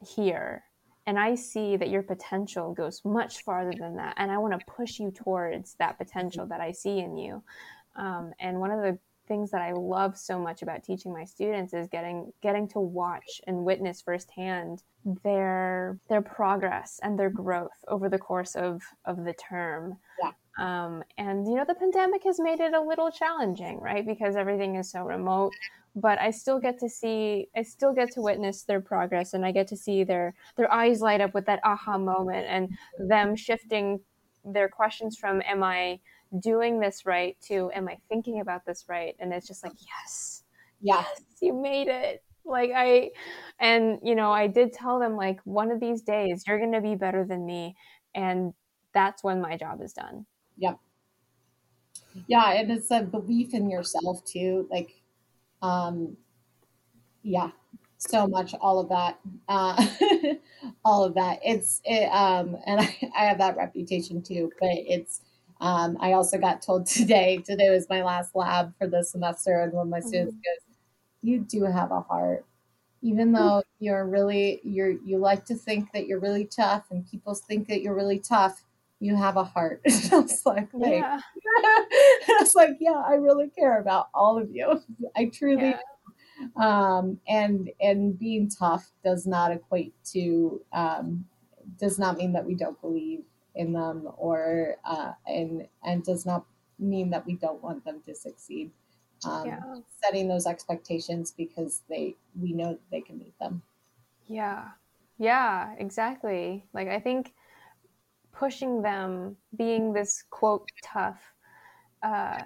here 0.05 0.63
and 1.07 1.17
I 1.17 1.35
see 1.35 1.77
that 1.77 1.89
your 1.89 2.03
potential 2.03 2.73
goes 2.73 3.01
much 3.05 3.41
farther 3.43 3.71
than 3.79 3.95
that, 3.95 4.15
and 4.17 4.29
I 4.29 4.37
want 4.37 4.59
to 4.59 4.65
push 4.67 4.99
you 4.99 5.09
towards 5.09 5.75
that 5.75 5.97
potential 5.97 6.45
that 6.47 6.59
I 6.59 6.73
see 6.73 6.99
in 6.99 7.15
you. 7.15 7.41
Um, 7.95 8.33
and 8.41 8.59
one 8.59 8.71
of 8.71 8.81
the 8.81 8.99
things 9.25 9.49
that 9.51 9.61
I 9.61 9.71
love 9.71 10.17
so 10.17 10.37
much 10.37 10.61
about 10.61 10.83
teaching 10.83 11.13
my 11.13 11.23
students 11.23 11.73
is 11.73 11.87
getting 11.87 12.31
getting 12.41 12.67
to 12.69 12.79
watch 12.79 13.41
and 13.47 13.63
witness 13.63 14.01
firsthand 14.01 14.83
their 15.23 15.97
their 16.09 16.21
progress 16.21 16.99
and 17.01 17.17
their 17.17 17.29
growth 17.29 17.83
over 17.87 18.09
the 18.09 18.19
course 18.19 18.55
of 18.55 18.81
of 19.05 19.23
the 19.23 19.33
term. 19.33 19.97
Yeah. 20.21 20.31
Um, 20.59 21.03
and 21.17 21.47
you 21.47 21.55
know 21.55 21.65
the 21.65 21.75
pandemic 21.75 22.23
has 22.25 22.39
made 22.39 22.59
it 22.59 22.73
a 22.73 22.81
little 22.81 23.11
challenging, 23.11 23.79
right? 23.79 24.05
Because 24.05 24.35
everything 24.35 24.75
is 24.75 24.91
so 24.91 25.03
remote 25.03 25.53
but 25.97 26.19
I 26.19 26.31
still 26.31 26.59
get 26.59 26.79
to 26.79 26.89
see 26.89 27.47
I 27.55 27.63
still 27.63 27.93
get 27.93 28.11
to 28.11 28.21
witness 28.21 28.63
their 28.63 28.79
progress 28.79 29.33
and 29.33 29.45
I 29.45 29.51
get 29.51 29.67
to 29.69 29.77
see 29.77 30.03
their 30.03 30.35
their 30.55 30.71
eyes 30.71 31.01
light 31.01 31.21
up 31.21 31.33
with 31.33 31.45
that 31.47 31.59
aha 31.63 31.97
moment 31.97 32.45
and 32.47 32.69
them 33.09 33.35
shifting 33.35 33.99
their 34.45 34.69
questions 34.69 35.17
from 35.17 35.41
am 35.41 35.63
I 35.63 35.99
doing 36.39 36.79
this 36.79 37.05
right 37.05 37.35
to 37.47 37.71
am 37.73 37.89
I 37.89 37.97
thinking 38.09 38.39
about 38.39 38.65
this 38.65 38.85
right 38.87 39.15
and 39.19 39.33
it's 39.33 39.47
just 39.47 39.63
like 39.63 39.73
yes 39.79 40.43
yes 40.79 41.21
you 41.41 41.53
made 41.53 41.87
it 41.87 42.23
like 42.45 42.71
I 42.75 43.11
and 43.59 43.99
you 44.03 44.15
know 44.15 44.31
I 44.31 44.47
did 44.47 44.73
tell 44.73 44.99
them 44.99 45.15
like 45.15 45.39
one 45.43 45.71
of 45.71 45.79
these 45.79 46.03
days 46.03 46.43
you're 46.47 46.59
going 46.59 46.73
to 46.73 46.81
be 46.81 46.95
better 46.95 47.25
than 47.25 47.45
me 47.45 47.75
and 48.13 48.53
that's 48.93 49.23
when 49.23 49.41
my 49.41 49.57
job 49.57 49.81
is 49.81 49.93
done 49.93 50.25
Yep. 50.57 50.79
Yeah, 52.27 52.51
and 52.53 52.71
it's 52.71 52.89
a 52.89 53.01
belief 53.01 53.53
in 53.53 53.69
yourself 53.69 54.25
too. 54.25 54.67
Like 54.71 54.89
um 55.61 56.17
yeah 57.23 57.51
so 57.97 58.27
much 58.27 58.53
all 58.61 58.79
of 58.79 58.89
that 58.89 59.19
uh 59.47 59.75
all 60.85 61.03
of 61.03 61.15
that. 61.15 61.39
It's 61.43 61.81
it, 61.85 62.05
um 62.11 62.57
and 62.65 62.81
I, 62.81 62.97
I 63.17 63.25
have 63.25 63.39
that 63.39 63.57
reputation 63.57 64.21
too 64.21 64.51
but 64.59 64.69
it's 64.71 65.21
um 65.59 65.97
i 65.99 66.13
also 66.13 66.37
got 66.37 66.61
told 66.61 66.85
today 66.87 67.37
today 67.39 67.69
was 67.69 67.89
my 67.89 68.03
last 68.03 68.35
lab 68.35 68.73
for 68.77 68.87
the 68.87 69.03
semester 69.03 69.61
and 69.61 69.73
one 69.73 69.87
of 69.87 69.91
my 69.91 69.99
students 69.99 70.35
goes 70.35 70.75
you 71.21 71.39
do 71.39 71.63
have 71.63 71.91
a 71.91 72.01
heart. 72.01 72.45
Even 73.01 73.31
though 73.31 73.63
you're 73.79 74.05
really 74.05 74.61
you're 74.63 74.91
you 74.91 75.19
like 75.19 75.45
to 75.45 75.55
think 75.55 75.91
that 75.93 76.07
you're 76.07 76.19
really 76.19 76.45
tough 76.45 76.85
and 76.91 77.09
people 77.09 77.35
think 77.35 77.67
that 77.67 77.81
you're 77.81 77.95
really 77.95 78.19
tough 78.19 78.63
you 78.99 79.15
have 79.15 79.37
a 79.37 79.43
heart 79.43 79.81
i 80.11 80.19
was 80.19 80.45
like 80.45 80.69
yeah 80.73 81.19
I 82.29 82.37
was 82.39 82.55
like, 82.55 82.77
yeah, 82.79 83.01
I 83.05 83.13
really 83.13 83.49
care 83.49 83.79
about 83.79 84.09
all 84.13 84.37
of 84.37 84.51
you. 84.51 84.81
I 85.15 85.25
truly 85.25 85.75
Yeah. 85.75 85.79
um 86.55 87.19
and 87.27 87.71
and 87.81 88.17
being 88.19 88.49
tough 88.49 88.91
does 89.03 89.25
not 89.25 89.51
equate 89.51 89.93
to 90.13 90.61
um 90.71 91.25
does 91.79 91.97
not 91.97 92.17
mean 92.17 92.33
that 92.33 92.45
we 92.45 92.55
don't 92.55 92.79
believe 92.81 93.23
in 93.55 93.73
them 93.73 94.07
or 94.17 94.75
uh 94.85 95.13
and 95.25 95.67
and 95.83 96.03
does 96.03 96.25
not 96.25 96.45
mean 96.79 97.09
that 97.09 97.25
we 97.25 97.35
don't 97.35 97.63
want 97.63 97.83
them 97.85 98.01
to 98.05 98.13
succeed 98.13 98.71
um 99.25 99.45
yeah 99.45 99.59
setting 100.03 100.27
those 100.27 100.45
expectations 100.45 101.31
because 101.35 101.81
they 101.89 102.15
we 102.39 102.53
know 102.53 102.77
they 102.91 103.01
can 103.01 103.17
meet 103.17 103.37
them 103.39 103.61
Yeah. 104.27 104.69
Yeah, 105.17 105.73
exactly. 105.77 106.65
Like 106.73 106.87
I 106.87 106.99
think 106.99 107.33
pushing 108.37 108.81
them 108.81 109.35
being 109.57 109.93
this 109.93 110.23
quote 110.29 110.67
tough 110.81 111.19
uh 112.03 112.43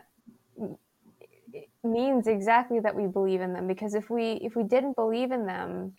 means 1.84 2.28
exactly 2.28 2.80
that 2.80 2.96
we 2.96 3.08
believe 3.08 3.42
in 3.42 3.54
them. 3.54 3.68
Because 3.68 3.96
if 3.96 4.10
we 4.10 4.34
if 4.44 4.56
we 4.56 4.64
didn't 4.64 4.96
believe 4.96 5.32
in 5.32 5.46
them 5.46 5.94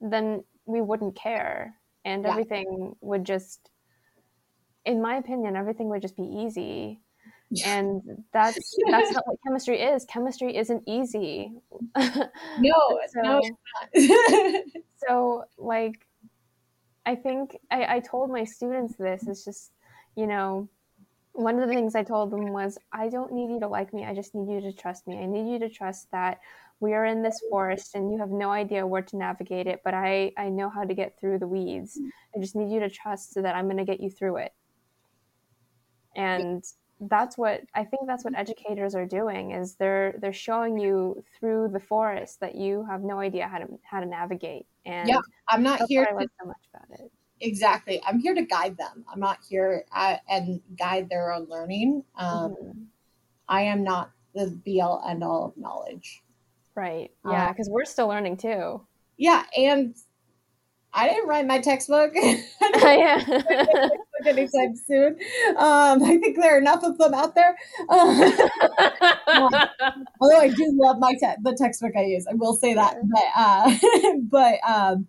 then 0.00 0.44
we 0.66 0.80
wouldn't 0.80 1.16
care. 1.16 1.74
And 2.04 2.24
Yeah. 2.24 2.30
everything 2.30 2.94
would 3.00 3.24
just 3.24 3.70
in 4.84 5.00
my 5.00 5.16
opinion 5.16 5.56
everything 5.56 5.88
would 5.88 6.02
just 6.02 6.16
be 6.16 6.24
easy. 6.44 7.00
And 7.64 8.02
that's 8.32 8.76
that's 8.90 9.12
not 9.12 9.26
what 9.26 9.38
chemistry 9.46 9.80
is. 9.80 10.04
Chemistry 10.04 10.56
isn't 10.56 10.82
easy. 10.86 11.52
No, 11.96 13.00
so, 13.14 13.20
no, 13.22 13.40
so 14.96 15.44
like 15.56 16.06
i 17.08 17.14
think 17.14 17.56
I, 17.70 17.96
I 17.96 18.00
told 18.00 18.30
my 18.30 18.44
students 18.44 18.96
this 18.96 19.26
it's 19.26 19.44
just 19.44 19.72
you 20.14 20.26
know 20.26 20.68
one 21.32 21.58
of 21.58 21.68
the 21.68 21.74
things 21.74 21.94
i 21.94 22.02
told 22.02 22.30
them 22.30 22.52
was 22.52 22.78
i 22.92 23.08
don't 23.08 23.32
need 23.32 23.50
you 23.52 23.60
to 23.60 23.68
like 23.68 23.92
me 23.94 24.04
i 24.04 24.14
just 24.14 24.34
need 24.34 24.52
you 24.52 24.60
to 24.60 24.72
trust 24.72 25.06
me 25.06 25.18
i 25.18 25.26
need 25.26 25.50
you 25.52 25.58
to 25.60 25.68
trust 25.68 26.08
that 26.12 26.38
we 26.80 26.94
are 26.94 27.04
in 27.04 27.22
this 27.22 27.40
forest 27.50 27.94
and 27.94 28.12
you 28.12 28.18
have 28.18 28.30
no 28.30 28.50
idea 28.50 28.86
where 28.86 29.02
to 29.02 29.16
navigate 29.16 29.66
it 29.66 29.80
but 29.84 29.94
i 29.94 30.32
i 30.36 30.48
know 30.48 30.68
how 30.68 30.84
to 30.84 30.94
get 30.94 31.18
through 31.18 31.38
the 31.38 31.48
weeds. 31.48 31.98
I 32.36 32.40
just 32.40 32.54
need 32.54 32.72
you 32.72 32.80
to 32.80 32.90
trust 32.90 33.34
so 33.34 33.42
that 33.42 33.54
i'm 33.54 33.66
going 33.66 33.78
to 33.78 33.84
get 33.84 34.00
you 34.00 34.10
through 34.10 34.36
it. 34.38 34.52
And 36.16 36.64
that's 37.00 37.38
what 37.38 37.62
i 37.74 37.84
think 37.84 38.02
that's 38.08 38.24
what 38.24 38.36
educators 38.36 38.96
are 38.96 39.06
doing 39.06 39.52
is 39.52 39.76
they're 39.76 40.16
they're 40.20 40.32
showing 40.32 40.76
you 40.76 41.22
through 41.38 41.68
the 41.72 41.78
forest 41.78 42.40
that 42.40 42.56
you 42.56 42.84
have 42.90 43.02
no 43.02 43.20
idea 43.20 43.46
how 43.46 43.58
to 43.58 43.66
how 43.84 44.00
to 44.00 44.06
navigate. 44.06 44.66
And 44.84 45.08
Yeah, 45.08 45.20
I'm 45.48 45.62
not 45.62 45.80
here 45.88 46.04
to 46.04 46.28
so 46.40 46.46
much 46.46 46.56
exactly. 47.40 48.00
I'm 48.06 48.18
here 48.18 48.34
to 48.34 48.42
guide 48.42 48.76
them. 48.76 49.04
I'm 49.10 49.20
not 49.20 49.38
here 49.48 49.84
uh, 49.92 50.16
and 50.28 50.60
guide 50.78 51.08
their 51.08 51.32
own 51.32 51.46
learning. 51.48 52.04
Um, 52.16 52.56
Mhm. 52.56 52.86
I 53.48 53.62
am 53.62 53.82
not 53.84 54.10
the 54.34 54.50
be 54.64 54.80
all 54.80 55.02
end 55.08 55.22
all 55.24 55.46
of 55.46 55.56
knowledge. 55.56 56.22
right 56.74 57.10
yeah 57.24 57.46
Uh, 57.48 57.52
because 57.52 57.68
we're 57.70 57.84
still 57.84 58.06
learning 58.08 58.36
too 58.36 58.80
Yeah, 59.16 59.42
and 59.56 59.94
I 60.92 61.08
didn't 61.08 61.28
write 61.28 61.46
my 61.46 61.60
textbook. 61.60 62.12
yeah 62.74 63.24
anytime 64.26 64.74
soon. 64.86 65.18
Um, 65.56 66.02
I 66.02 66.18
think 66.20 66.36
there 66.36 66.54
are 66.56 66.58
enough 66.58 66.82
of 66.82 66.98
them 66.98 67.14
out 67.14 67.34
there. 67.34 67.56
Although 70.20 70.40
I 70.40 70.48
do 70.48 70.72
love 70.74 70.98
my 70.98 71.12
te- 71.14 71.40
the 71.42 71.54
textbook 71.56 71.92
I 71.96 72.04
use, 72.04 72.26
I 72.26 72.34
will 72.34 72.54
say 72.54 72.74
that. 72.74 72.96
But 73.10 73.24
uh, 73.36 73.76
but 74.22 74.58
um, 74.68 75.06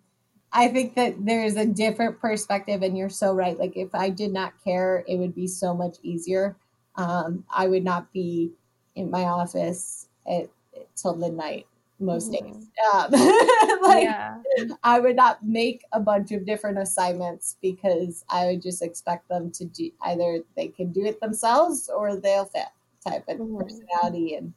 I 0.52 0.68
think 0.68 0.94
that 0.96 1.24
there's 1.24 1.56
a 1.56 1.66
different 1.66 2.18
perspective, 2.20 2.82
and 2.82 2.96
you're 2.96 3.08
so 3.08 3.32
right. 3.32 3.58
Like 3.58 3.76
if 3.76 3.94
I 3.94 4.10
did 4.10 4.32
not 4.32 4.52
care, 4.64 5.04
it 5.06 5.16
would 5.16 5.34
be 5.34 5.46
so 5.46 5.74
much 5.74 5.96
easier. 6.02 6.56
Um, 6.96 7.44
I 7.50 7.68
would 7.68 7.84
not 7.84 8.12
be 8.12 8.50
in 8.96 9.10
my 9.10 9.24
office 9.24 10.08
at 10.28 10.48
till 10.96 11.14
midnight 11.16 11.66
most 11.98 12.32
days. 12.32 12.68
Um, 12.94 13.10
like 13.82 14.04
yeah 14.04 14.42
I 14.82 15.00
would 15.00 15.16
not 15.16 15.44
make 15.44 15.84
a 15.92 16.00
bunch 16.00 16.32
of 16.32 16.44
different 16.44 16.78
assignments 16.78 17.56
because 17.62 18.24
I 18.28 18.46
would 18.46 18.62
just 18.62 18.82
expect 18.82 19.28
them 19.28 19.50
to 19.52 19.64
do 19.64 19.90
either 20.02 20.40
they 20.56 20.68
can 20.68 20.92
do 20.92 21.04
it 21.04 21.20
themselves 21.20 21.88
or 21.88 22.16
they'll 22.16 22.46
fail 22.46 22.72
type 23.06 23.28
of 23.28 23.38
Mhm. 23.38 23.58
personality, 23.58 24.34
and 24.34 24.52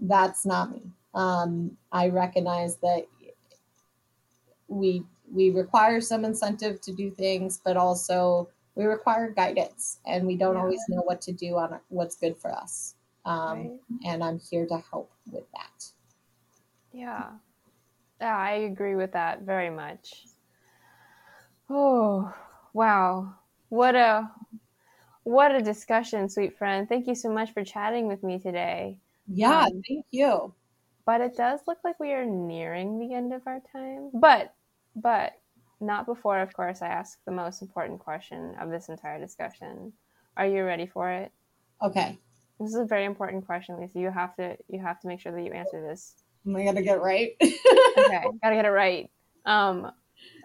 that's 0.00 0.44
not 0.44 0.70
me. 0.70 0.82
Um, 1.14 1.78
I 1.92 2.08
recognize 2.08 2.76
that 2.78 3.06
we 4.68 5.04
we 5.32 5.50
require 5.50 6.00
some 6.00 6.24
incentive 6.24 6.80
to 6.82 6.92
do 6.92 7.10
things, 7.10 7.60
but 7.64 7.76
also 7.76 8.48
we 8.74 8.84
require 8.84 9.30
guidance, 9.30 10.00
and 10.06 10.26
we 10.26 10.36
don't 10.36 10.56
Yeah. 10.56 10.62
always 10.62 10.88
know 10.88 11.02
what 11.02 11.20
to 11.22 11.32
do 11.32 11.56
on 11.56 11.80
what's 11.88 12.16
good 12.16 12.36
for 12.36 12.52
us. 12.52 12.94
Um, 13.24 13.70
right. 13.70 13.80
And 14.04 14.22
I'm 14.22 14.38
here 14.38 14.66
to 14.66 14.78
help 14.78 15.10
with 15.30 15.50
that. 15.52 15.90
Yeah. 16.92 17.38
Yeah, 18.20 18.36
I 18.36 18.52
agree 18.52 18.96
with 18.96 19.12
that 19.12 19.42
very 19.42 19.70
much. 19.70 20.28
Oh, 21.68 22.34
wow. 22.72 23.34
What 23.68 23.94
a 23.96 24.30
what 25.24 25.54
a 25.54 25.62
discussion, 25.62 26.28
sweet 26.28 26.56
friend. 26.58 26.88
Thank 26.88 27.06
you 27.08 27.14
so 27.14 27.32
much 27.32 27.52
for 27.52 27.64
chatting 27.64 28.08
with 28.08 28.22
me 28.24 28.38
today. 28.40 28.98
Yeah, 29.28 29.68
Um, 29.68 29.84
thank 29.86 30.06
you. 30.10 30.54
But 31.06 31.22
it 31.22 31.36
does 31.36 31.66
look 31.66 31.78
like 31.84 31.98
we 31.98 32.12
are 32.12 32.26
nearing 32.26 32.98
the 32.98 33.14
end 33.14 33.32
of 33.32 33.46
our 33.46 33.60
time. 33.60 34.10
But 34.12 34.55
but 34.96 35.32
not 35.80 36.06
before, 36.06 36.40
of 36.40 36.52
course, 36.52 36.82
I 36.82 36.88
ask 36.88 37.18
the 37.26 37.32
most 37.32 37.62
important 37.62 38.00
question 38.00 38.54
of 38.60 38.70
this 38.70 38.88
entire 38.88 39.20
discussion. 39.20 39.92
Are 40.36 40.46
you 40.46 40.64
ready 40.64 40.86
for 40.86 41.10
it? 41.10 41.32
Okay, 41.82 42.18
This 42.58 42.70
is 42.70 42.76
a 42.76 42.86
very 42.86 43.04
important 43.04 43.46
question, 43.46 43.78
Lisa. 43.78 43.98
You 43.98 44.10
have 44.10 44.34
to 44.36 44.56
you 44.68 44.80
have 44.80 44.98
to 45.00 45.08
make 45.08 45.20
sure 45.20 45.32
that 45.32 45.42
you 45.42 45.52
answer 45.52 45.82
this 45.82 46.14
am 46.46 46.56
I 46.56 46.64
gonna 46.64 46.82
get 46.82 46.96
it 46.96 47.02
right? 47.02 47.30
okay, 47.42 47.56
gotta 48.42 48.56
get 48.56 48.64
it 48.64 48.70
right. 48.70 49.10
Um, 49.44 49.90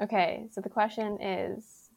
okay, 0.01 0.47
so 0.51 0.61
the 0.61 0.69
question 0.69 1.21
is, 1.21 1.89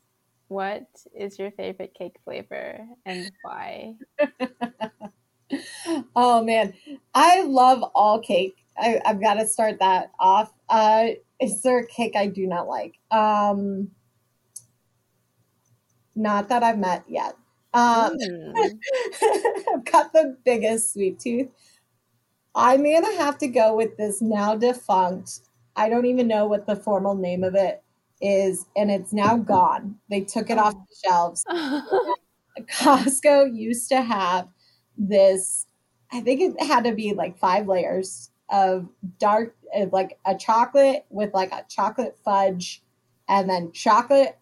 what 0.49 0.87
is 1.19 1.39
your 1.39 1.51
favorite 1.51 1.95
cake 1.95 2.17
flavor 2.25 2.87
and 3.05 3.31
why? 3.43 3.95
oh 6.17 6.43
man, 6.45 6.75
I 7.15 7.43
love 7.43 7.83
all 7.95 8.21
cake. 8.21 8.64
I, 8.79 9.01
I've 9.05 9.21
got 9.21 9.35
to 9.35 9.47
start 9.47 9.79
that 9.81 10.11
off. 10.19 10.53
Uh, 10.69 11.09
is 11.41 11.63
there 11.63 11.79
a 11.79 11.87
cake 11.87 12.15
I 12.17 12.27
do 12.27 12.47
not 12.47 12.69
like? 12.69 12.95
Um, 13.11 13.91
not 16.15 16.49
that 16.49 16.63
I've 16.63 16.79
met 16.79 17.05
yet. 17.09 17.37
Um, 17.73 18.17
Mm, 18.17 18.81
I've 19.75 19.85
got 19.85 20.13
the 20.13 20.37
biggest 20.45 20.93
sweet 20.93 21.19
tooth. 21.19 21.49
I'm 22.55 22.85
gonna 22.85 23.17
have 23.17 23.39
to 23.39 23.49
go 23.49 23.77
with 23.77 23.97
this 23.97 24.23
now 24.23 24.55
defunct. 24.55 25.41
I 25.77 25.89
don't 25.89 26.07
even 26.07 26.29
know 26.29 26.47
what 26.47 26.67
the 26.67 26.77
formal 26.77 27.17
name 27.17 27.43
of 27.43 27.55
it 27.57 27.83
is, 28.21 28.67
and 28.77 28.91
it's 28.91 29.13
now 29.13 29.37
gone. 29.37 29.97
They 30.09 30.21
took 30.21 30.51
it 30.51 30.59
off 30.59 30.75
the 30.75 30.97
shelves. 31.05 31.45
Costco 32.61 33.57
used 33.57 33.89
to 33.89 34.01
have 34.03 34.49
this, 34.97 35.67
I 36.13 36.21
think 36.21 36.41
it 36.41 36.63
had 36.65 36.85
to 36.85 36.95
be 36.95 37.13
like 37.13 37.37
five 37.39 37.67
layers 37.67 38.31
of 38.51 38.89
dark, 39.19 39.57
uh, 39.77 39.87
like 39.93 40.19
a 40.27 40.37
chocolate 40.37 41.07
with 41.11 41.33
like 41.35 41.53
a 41.53 41.65
chocolate 41.69 42.17
fudge, 42.25 42.83
and 43.29 43.49
then 43.49 43.73
chocolate, 43.73 44.39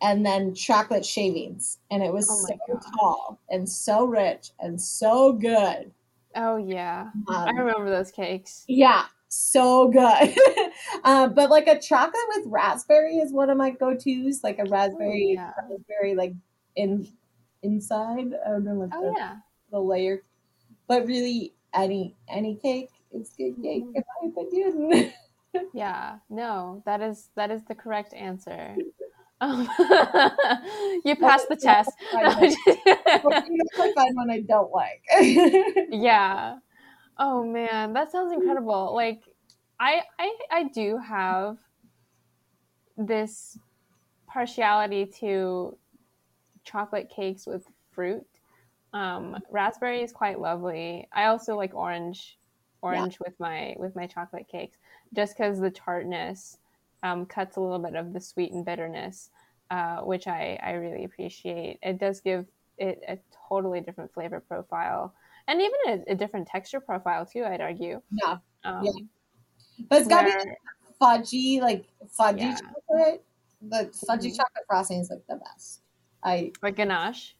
and 0.00 0.24
then 0.26 0.54
chocolate 0.54 1.04
shavings. 1.06 1.78
And 1.90 2.02
it 2.02 2.12
was 2.12 2.28
Oh 2.28 2.46
so 2.46 2.56
gosh. 2.72 2.82
tall 2.98 3.40
and 3.50 3.68
so 3.68 4.04
rich 4.04 4.50
and 4.60 4.80
so 4.80 5.32
good. 5.32 5.92
oh 6.34 6.56
yeah, 6.56 7.10
I 7.28 7.50
Um, 7.50 7.56
remember 7.58 7.90
those 7.90 8.10
cakes. 8.10 8.64
yeah, 8.68 9.06
so 9.28 9.88
good. 9.88 10.34
uh, 11.04 11.28
but 11.28 11.50
like 11.50 11.66
a 11.66 11.78
chocolate 11.80 12.14
with 12.36 12.46
raspberry 12.46 13.16
is 13.18 13.32
one 13.32 13.50
of 13.50 13.56
my 13.56 13.70
go 13.70 13.94
tos, 13.96 14.42
like 14.42 14.58
a 14.58 14.64
raspberry, 14.64 15.32
yeah. 15.34 15.52
raspberry 15.70 16.14
like 16.14 16.34
in 16.74 17.08
inside. 17.62 18.32
I 18.46 18.50
don't 18.50 18.64
know 18.64 18.74
what 18.74 18.90
Oh 18.92 19.02
the, 19.02 19.14
yeah, 19.16 19.36
the 19.70 19.80
layer, 19.80 20.22
but 20.86 21.06
really 21.06 21.54
any 21.74 22.16
any 22.28 22.56
cake 22.56 22.90
is 23.12 23.32
good 23.36 23.54
cake 23.62 23.84
Mhm. 23.84 23.94
in 23.96 24.04
my 24.34 24.42
opinion. 24.42 25.12
yeah. 25.72 26.18
No, 26.28 26.82
that 26.86 27.00
is 27.00 27.30
that 27.34 27.50
is 27.50 27.64
the 27.64 27.74
correct 27.74 28.14
answer. 28.14 28.76
Um, 29.38 29.68
you 31.04 31.14
passed 31.14 31.50
the 31.50 31.56
test. 31.60 31.90
I 32.10 32.32
find 33.94 34.16
one 34.16 34.30
I 34.30 34.40
don't 34.40 34.72
like. 34.72 35.02
yeah 35.90 36.56
oh 37.18 37.44
man 37.44 37.92
that 37.92 38.10
sounds 38.10 38.32
incredible 38.32 38.94
like 38.94 39.20
i 39.80 40.02
i 40.18 40.34
i 40.50 40.62
do 40.64 40.98
have 40.98 41.56
this 42.96 43.58
partiality 44.26 45.06
to 45.20 45.76
chocolate 46.64 47.10
cakes 47.14 47.46
with 47.46 47.64
fruit 47.92 48.26
um 48.92 49.36
raspberry 49.50 50.02
is 50.02 50.12
quite 50.12 50.40
lovely 50.40 51.06
i 51.12 51.24
also 51.26 51.56
like 51.56 51.74
orange 51.74 52.38
orange 52.82 53.18
with 53.20 53.34
my 53.38 53.74
with 53.78 53.94
my 53.96 54.06
chocolate 54.06 54.48
cakes 54.48 54.78
just 55.14 55.36
because 55.36 55.58
the 55.58 55.70
tartness 55.70 56.58
um, 57.02 57.26
cuts 57.26 57.56
a 57.56 57.60
little 57.60 57.78
bit 57.78 57.94
of 57.94 58.12
the 58.12 58.20
sweet 58.20 58.52
and 58.52 58.64
bitterness 58.64 59.30
uh, 59.70 60.00
which 60.02 60.26
i 60.26 60.58
i 60.62 60.72
really 60.72 61.04
appreciate 61.04 61.78
it 61.82 61.98
does 61.98 62.20
give 62.20 62.46
it 62.78 63.00
a 63.08 63.18
totally 63.48 63.80
different 63.80 64.12
flavor 64.12 64.40
profile 64.40 65.14
and 65.48 65.60
even 65.60 66.04
a, 66.08 66.12
a 66.12 66.14
different 66.14 66.46
texture 66.46 66.80
profile 66.80 67.24
too 67.26 67.44
i'd 67.44 67.60
argue 67.60 68.00
yeah, 68.12 68.38
um, 68.64 68.84
Yeah. 68.84 68.92
but 69.88 69.98
it's 70.00 70.08
got 70.08 70.22
to 70.22 70.26
be 70.28 70.52
fudgy, 71.00 71.60
like 71.60 71.86
fudgy 72.18 72.38
Yeah. 72.40 72.60
chocolate. 72.60 73.24
The 73.62 73.84
fudgy 74.08 74.30
Mhm. 74.30 74.36
chocolate 74.36 74.64
frosting 74.66 75.00
is 75.00 75.10
like 75.10 75.26
the 75.28 75.36
best. 75.36 75.82
I 76.22 76.52
like 76.62 76.76
ganache 76.76 77.35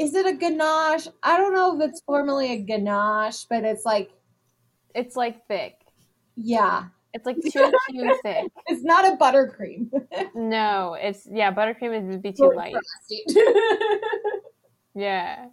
is 0.00 0.14
it 0.14 0.26
a 0.26 0.32
ganache? 0.32 1.06
I 1.22 1.36
don't 1.36 1.52
know 1.52 1.76
if 1.78 1.88
it's 1.88 2.00
formally 2.00 2.52
a 2.52 2.62
ganache, 2.62 3.44
but 3.44 3.64
it's 3.64 3.84
like 3.84 4.10
it's 4.94 5.14
like 5.14 5.46
thick 5.46 5.76
yeah, 6.36 6.84
it's 7.12 7.26
like 7.26 7.36
too 7.42 7.70
too 7.90 8.12
thick 8.22 8.50
it's 8.66 8.82
not 8.82 9.04
a 9.04 9.16
buttercream. 9.16 9.90
no 10.34 10.96
it's 11.00 11.28
yeah 11.30 11.52
buttercream 11.52 12.08
would 12.08 12.22
be 12.22 12.32
too 12.32 12.52
light 12.54 12.74
Yeah. 14.94 15.46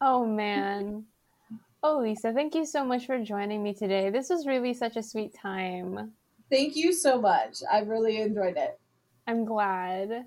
Oh 0.00 0.26
man. 0.26 1.04
Oh 1.82 2.00
Lisa, 2.00 2.32
thank 2.32 2.54
you 2.56 2.66
so 2.66 2.84
much 2.84 3.06
for 3.06 3.22
joining 3.22 3.62
me 3.62 3.74
today. 3.74 4.10
This 4.10 4.28
was 4.28 4.46
really 4.46 4.74
such 4.74 4.96
a 4.96 5.02
sweet 5.02 5.34
time. 5.34 6.12
Thank 6.50 6.74
you 6.74 6.92
so 6.92 7.20
much. 7.20 7.58
I 7.70 7.80
really 7.80 8.20
enjoyed 8.20 8.56
it. 8.56 8.78
I'm 9.28 9.44
glad. 9.44 10.24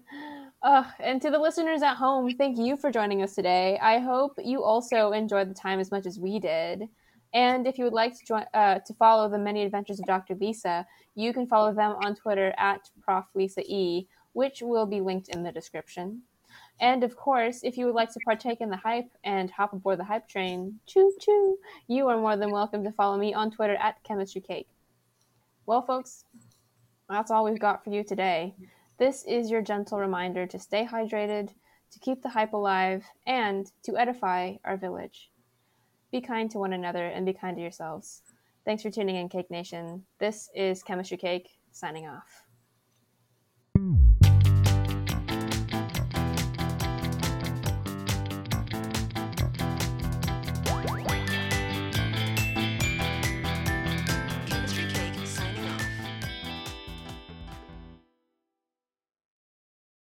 Uh, 0.62 0.84
and 1.00 1.22
to 1.22 1.30
the 1.30 1.40
listeners 1.40 1.82
at 1.82 1.96
home, 1.96 2.30
thank 2.36 2.58
you 2.58 2.76
for 2.76 2.92
joining 2.92 3.22
us 3.22 3.34
today. 3.34 3.80
I 3.82 4.00
hope 4.00 4.34
you 4.44 4.62
also 4.62 5.14
enjoyed 5.14 5.50
the 5.50 5.54
time 5.54 5.80
as 5.80 5.90
much 5.90 6.06
as 6.06 6.20
we 6.20 6.38
did. 6.38 6.90
And 7.34 7.66
if 7.66 7.78
you 7.78 7.86
would 7.86 7.94
like 7.94 8.18
to 8.18 8.26
join 8.26 8.46
uh, 8.54 8.80
to 8.80 8.94
follow 8.96 9.30
the 9.30 9.38
many 9.38 9.64
adventures 9.64 10.00
of 10.00 10.06
Dr. 10.06 10.36
Lisa, 10.36 10.86
you 11.16 11.32
can 11.32 11.48
follow 11.48 11.74
them 11.74 11.96
on 12.04 12.16
Twitter 12.16 12.54
at 12.58 12.90
Prof 13.02 13.26
Lisa 13.36 13.62
E, 13.66 14.08
which 14.34 14.62
will 14.62 14.86
be 14.86 15.00
linked 15.00 15.30
in 15.30 15.44
the 15.44 15.52
description. 15.52 16.24
And 16.82 17.04
of 17.04 17.16
course, 17.16 17.62
if 17.64 17.78
you 17.78 17.86
would 17.86 17.96
like 17.96 18.12
to 18.14 18.20
partake 18.26 18.60
in 18.60 18.70
the 18.70 18.78
hype 18.78 19.10
and 19.24 19.52
hop 19.52 19.72
aboard 19.74 20.00
the 20.00 20.04
hype 20.04 20.28
train, 20.28 20.80
choo 20.88 21.14
choo, 21.22 21.58
you 21.88 22.08
are 22.08 22.18
more 22.18 22.36
than 22.36 22.52
welcome 22.52 22.84
to 22.84 22.92
follow 22.92 23.18
me 23.18 23.34
on 23.34 23.52
Twitter 23.52 23.76
at 23.76 24.04
Chemistry 24.04 24.42
Cake. 24.42 24.70
Well, 25.66 25.84
folks, 25.84 26.26
that's 27.08 27.32
all 27.32 27.46
we've 27.46 27.60
got 27.60 27.84
for 27.84 27.92
you 27.92 28.04
today. 28.04 28.56
This 29.00 29.24
is 29.24 29.50
your 29.50 29.62
gentle 29.62 29.98
reminder 29.98 30.46
to 30.46 30.60
stay 30.60 30.86
hydrated, 30.86 31.54
to 31.92 32.00
keep 32.00 32.22
the 32.22 32.28
hype 32.28 32.52
alive, 32.52 33.06
and 33.26 33.66
to 33.84 33.96
edify 33.96 34.56
our 34.66 34.76
village. 34.76 35.32
Be 36.12 36.20
kind 36.20 36.52
to 36.52 36.60
one 36.60 36.74
another 36.74 37.06
and 37.06 37.26
be 37.26 37.32
kind 37.32 37.56
to 37.56 37.62
yourselves. 37.62 38.24
Thanks 38.66 38.84
for 38.84 38.92
tuning 38.92 39.16
in, 39.16 39.30
Cake 39.30 39.50
Nation. 39.50 40.04
This 40.20 40.50
is 40.54 40.84
Chemistry 40.84 41.16
Cake, 41.16 41.48
signing 41.72 42.08
off. 42.08 42.49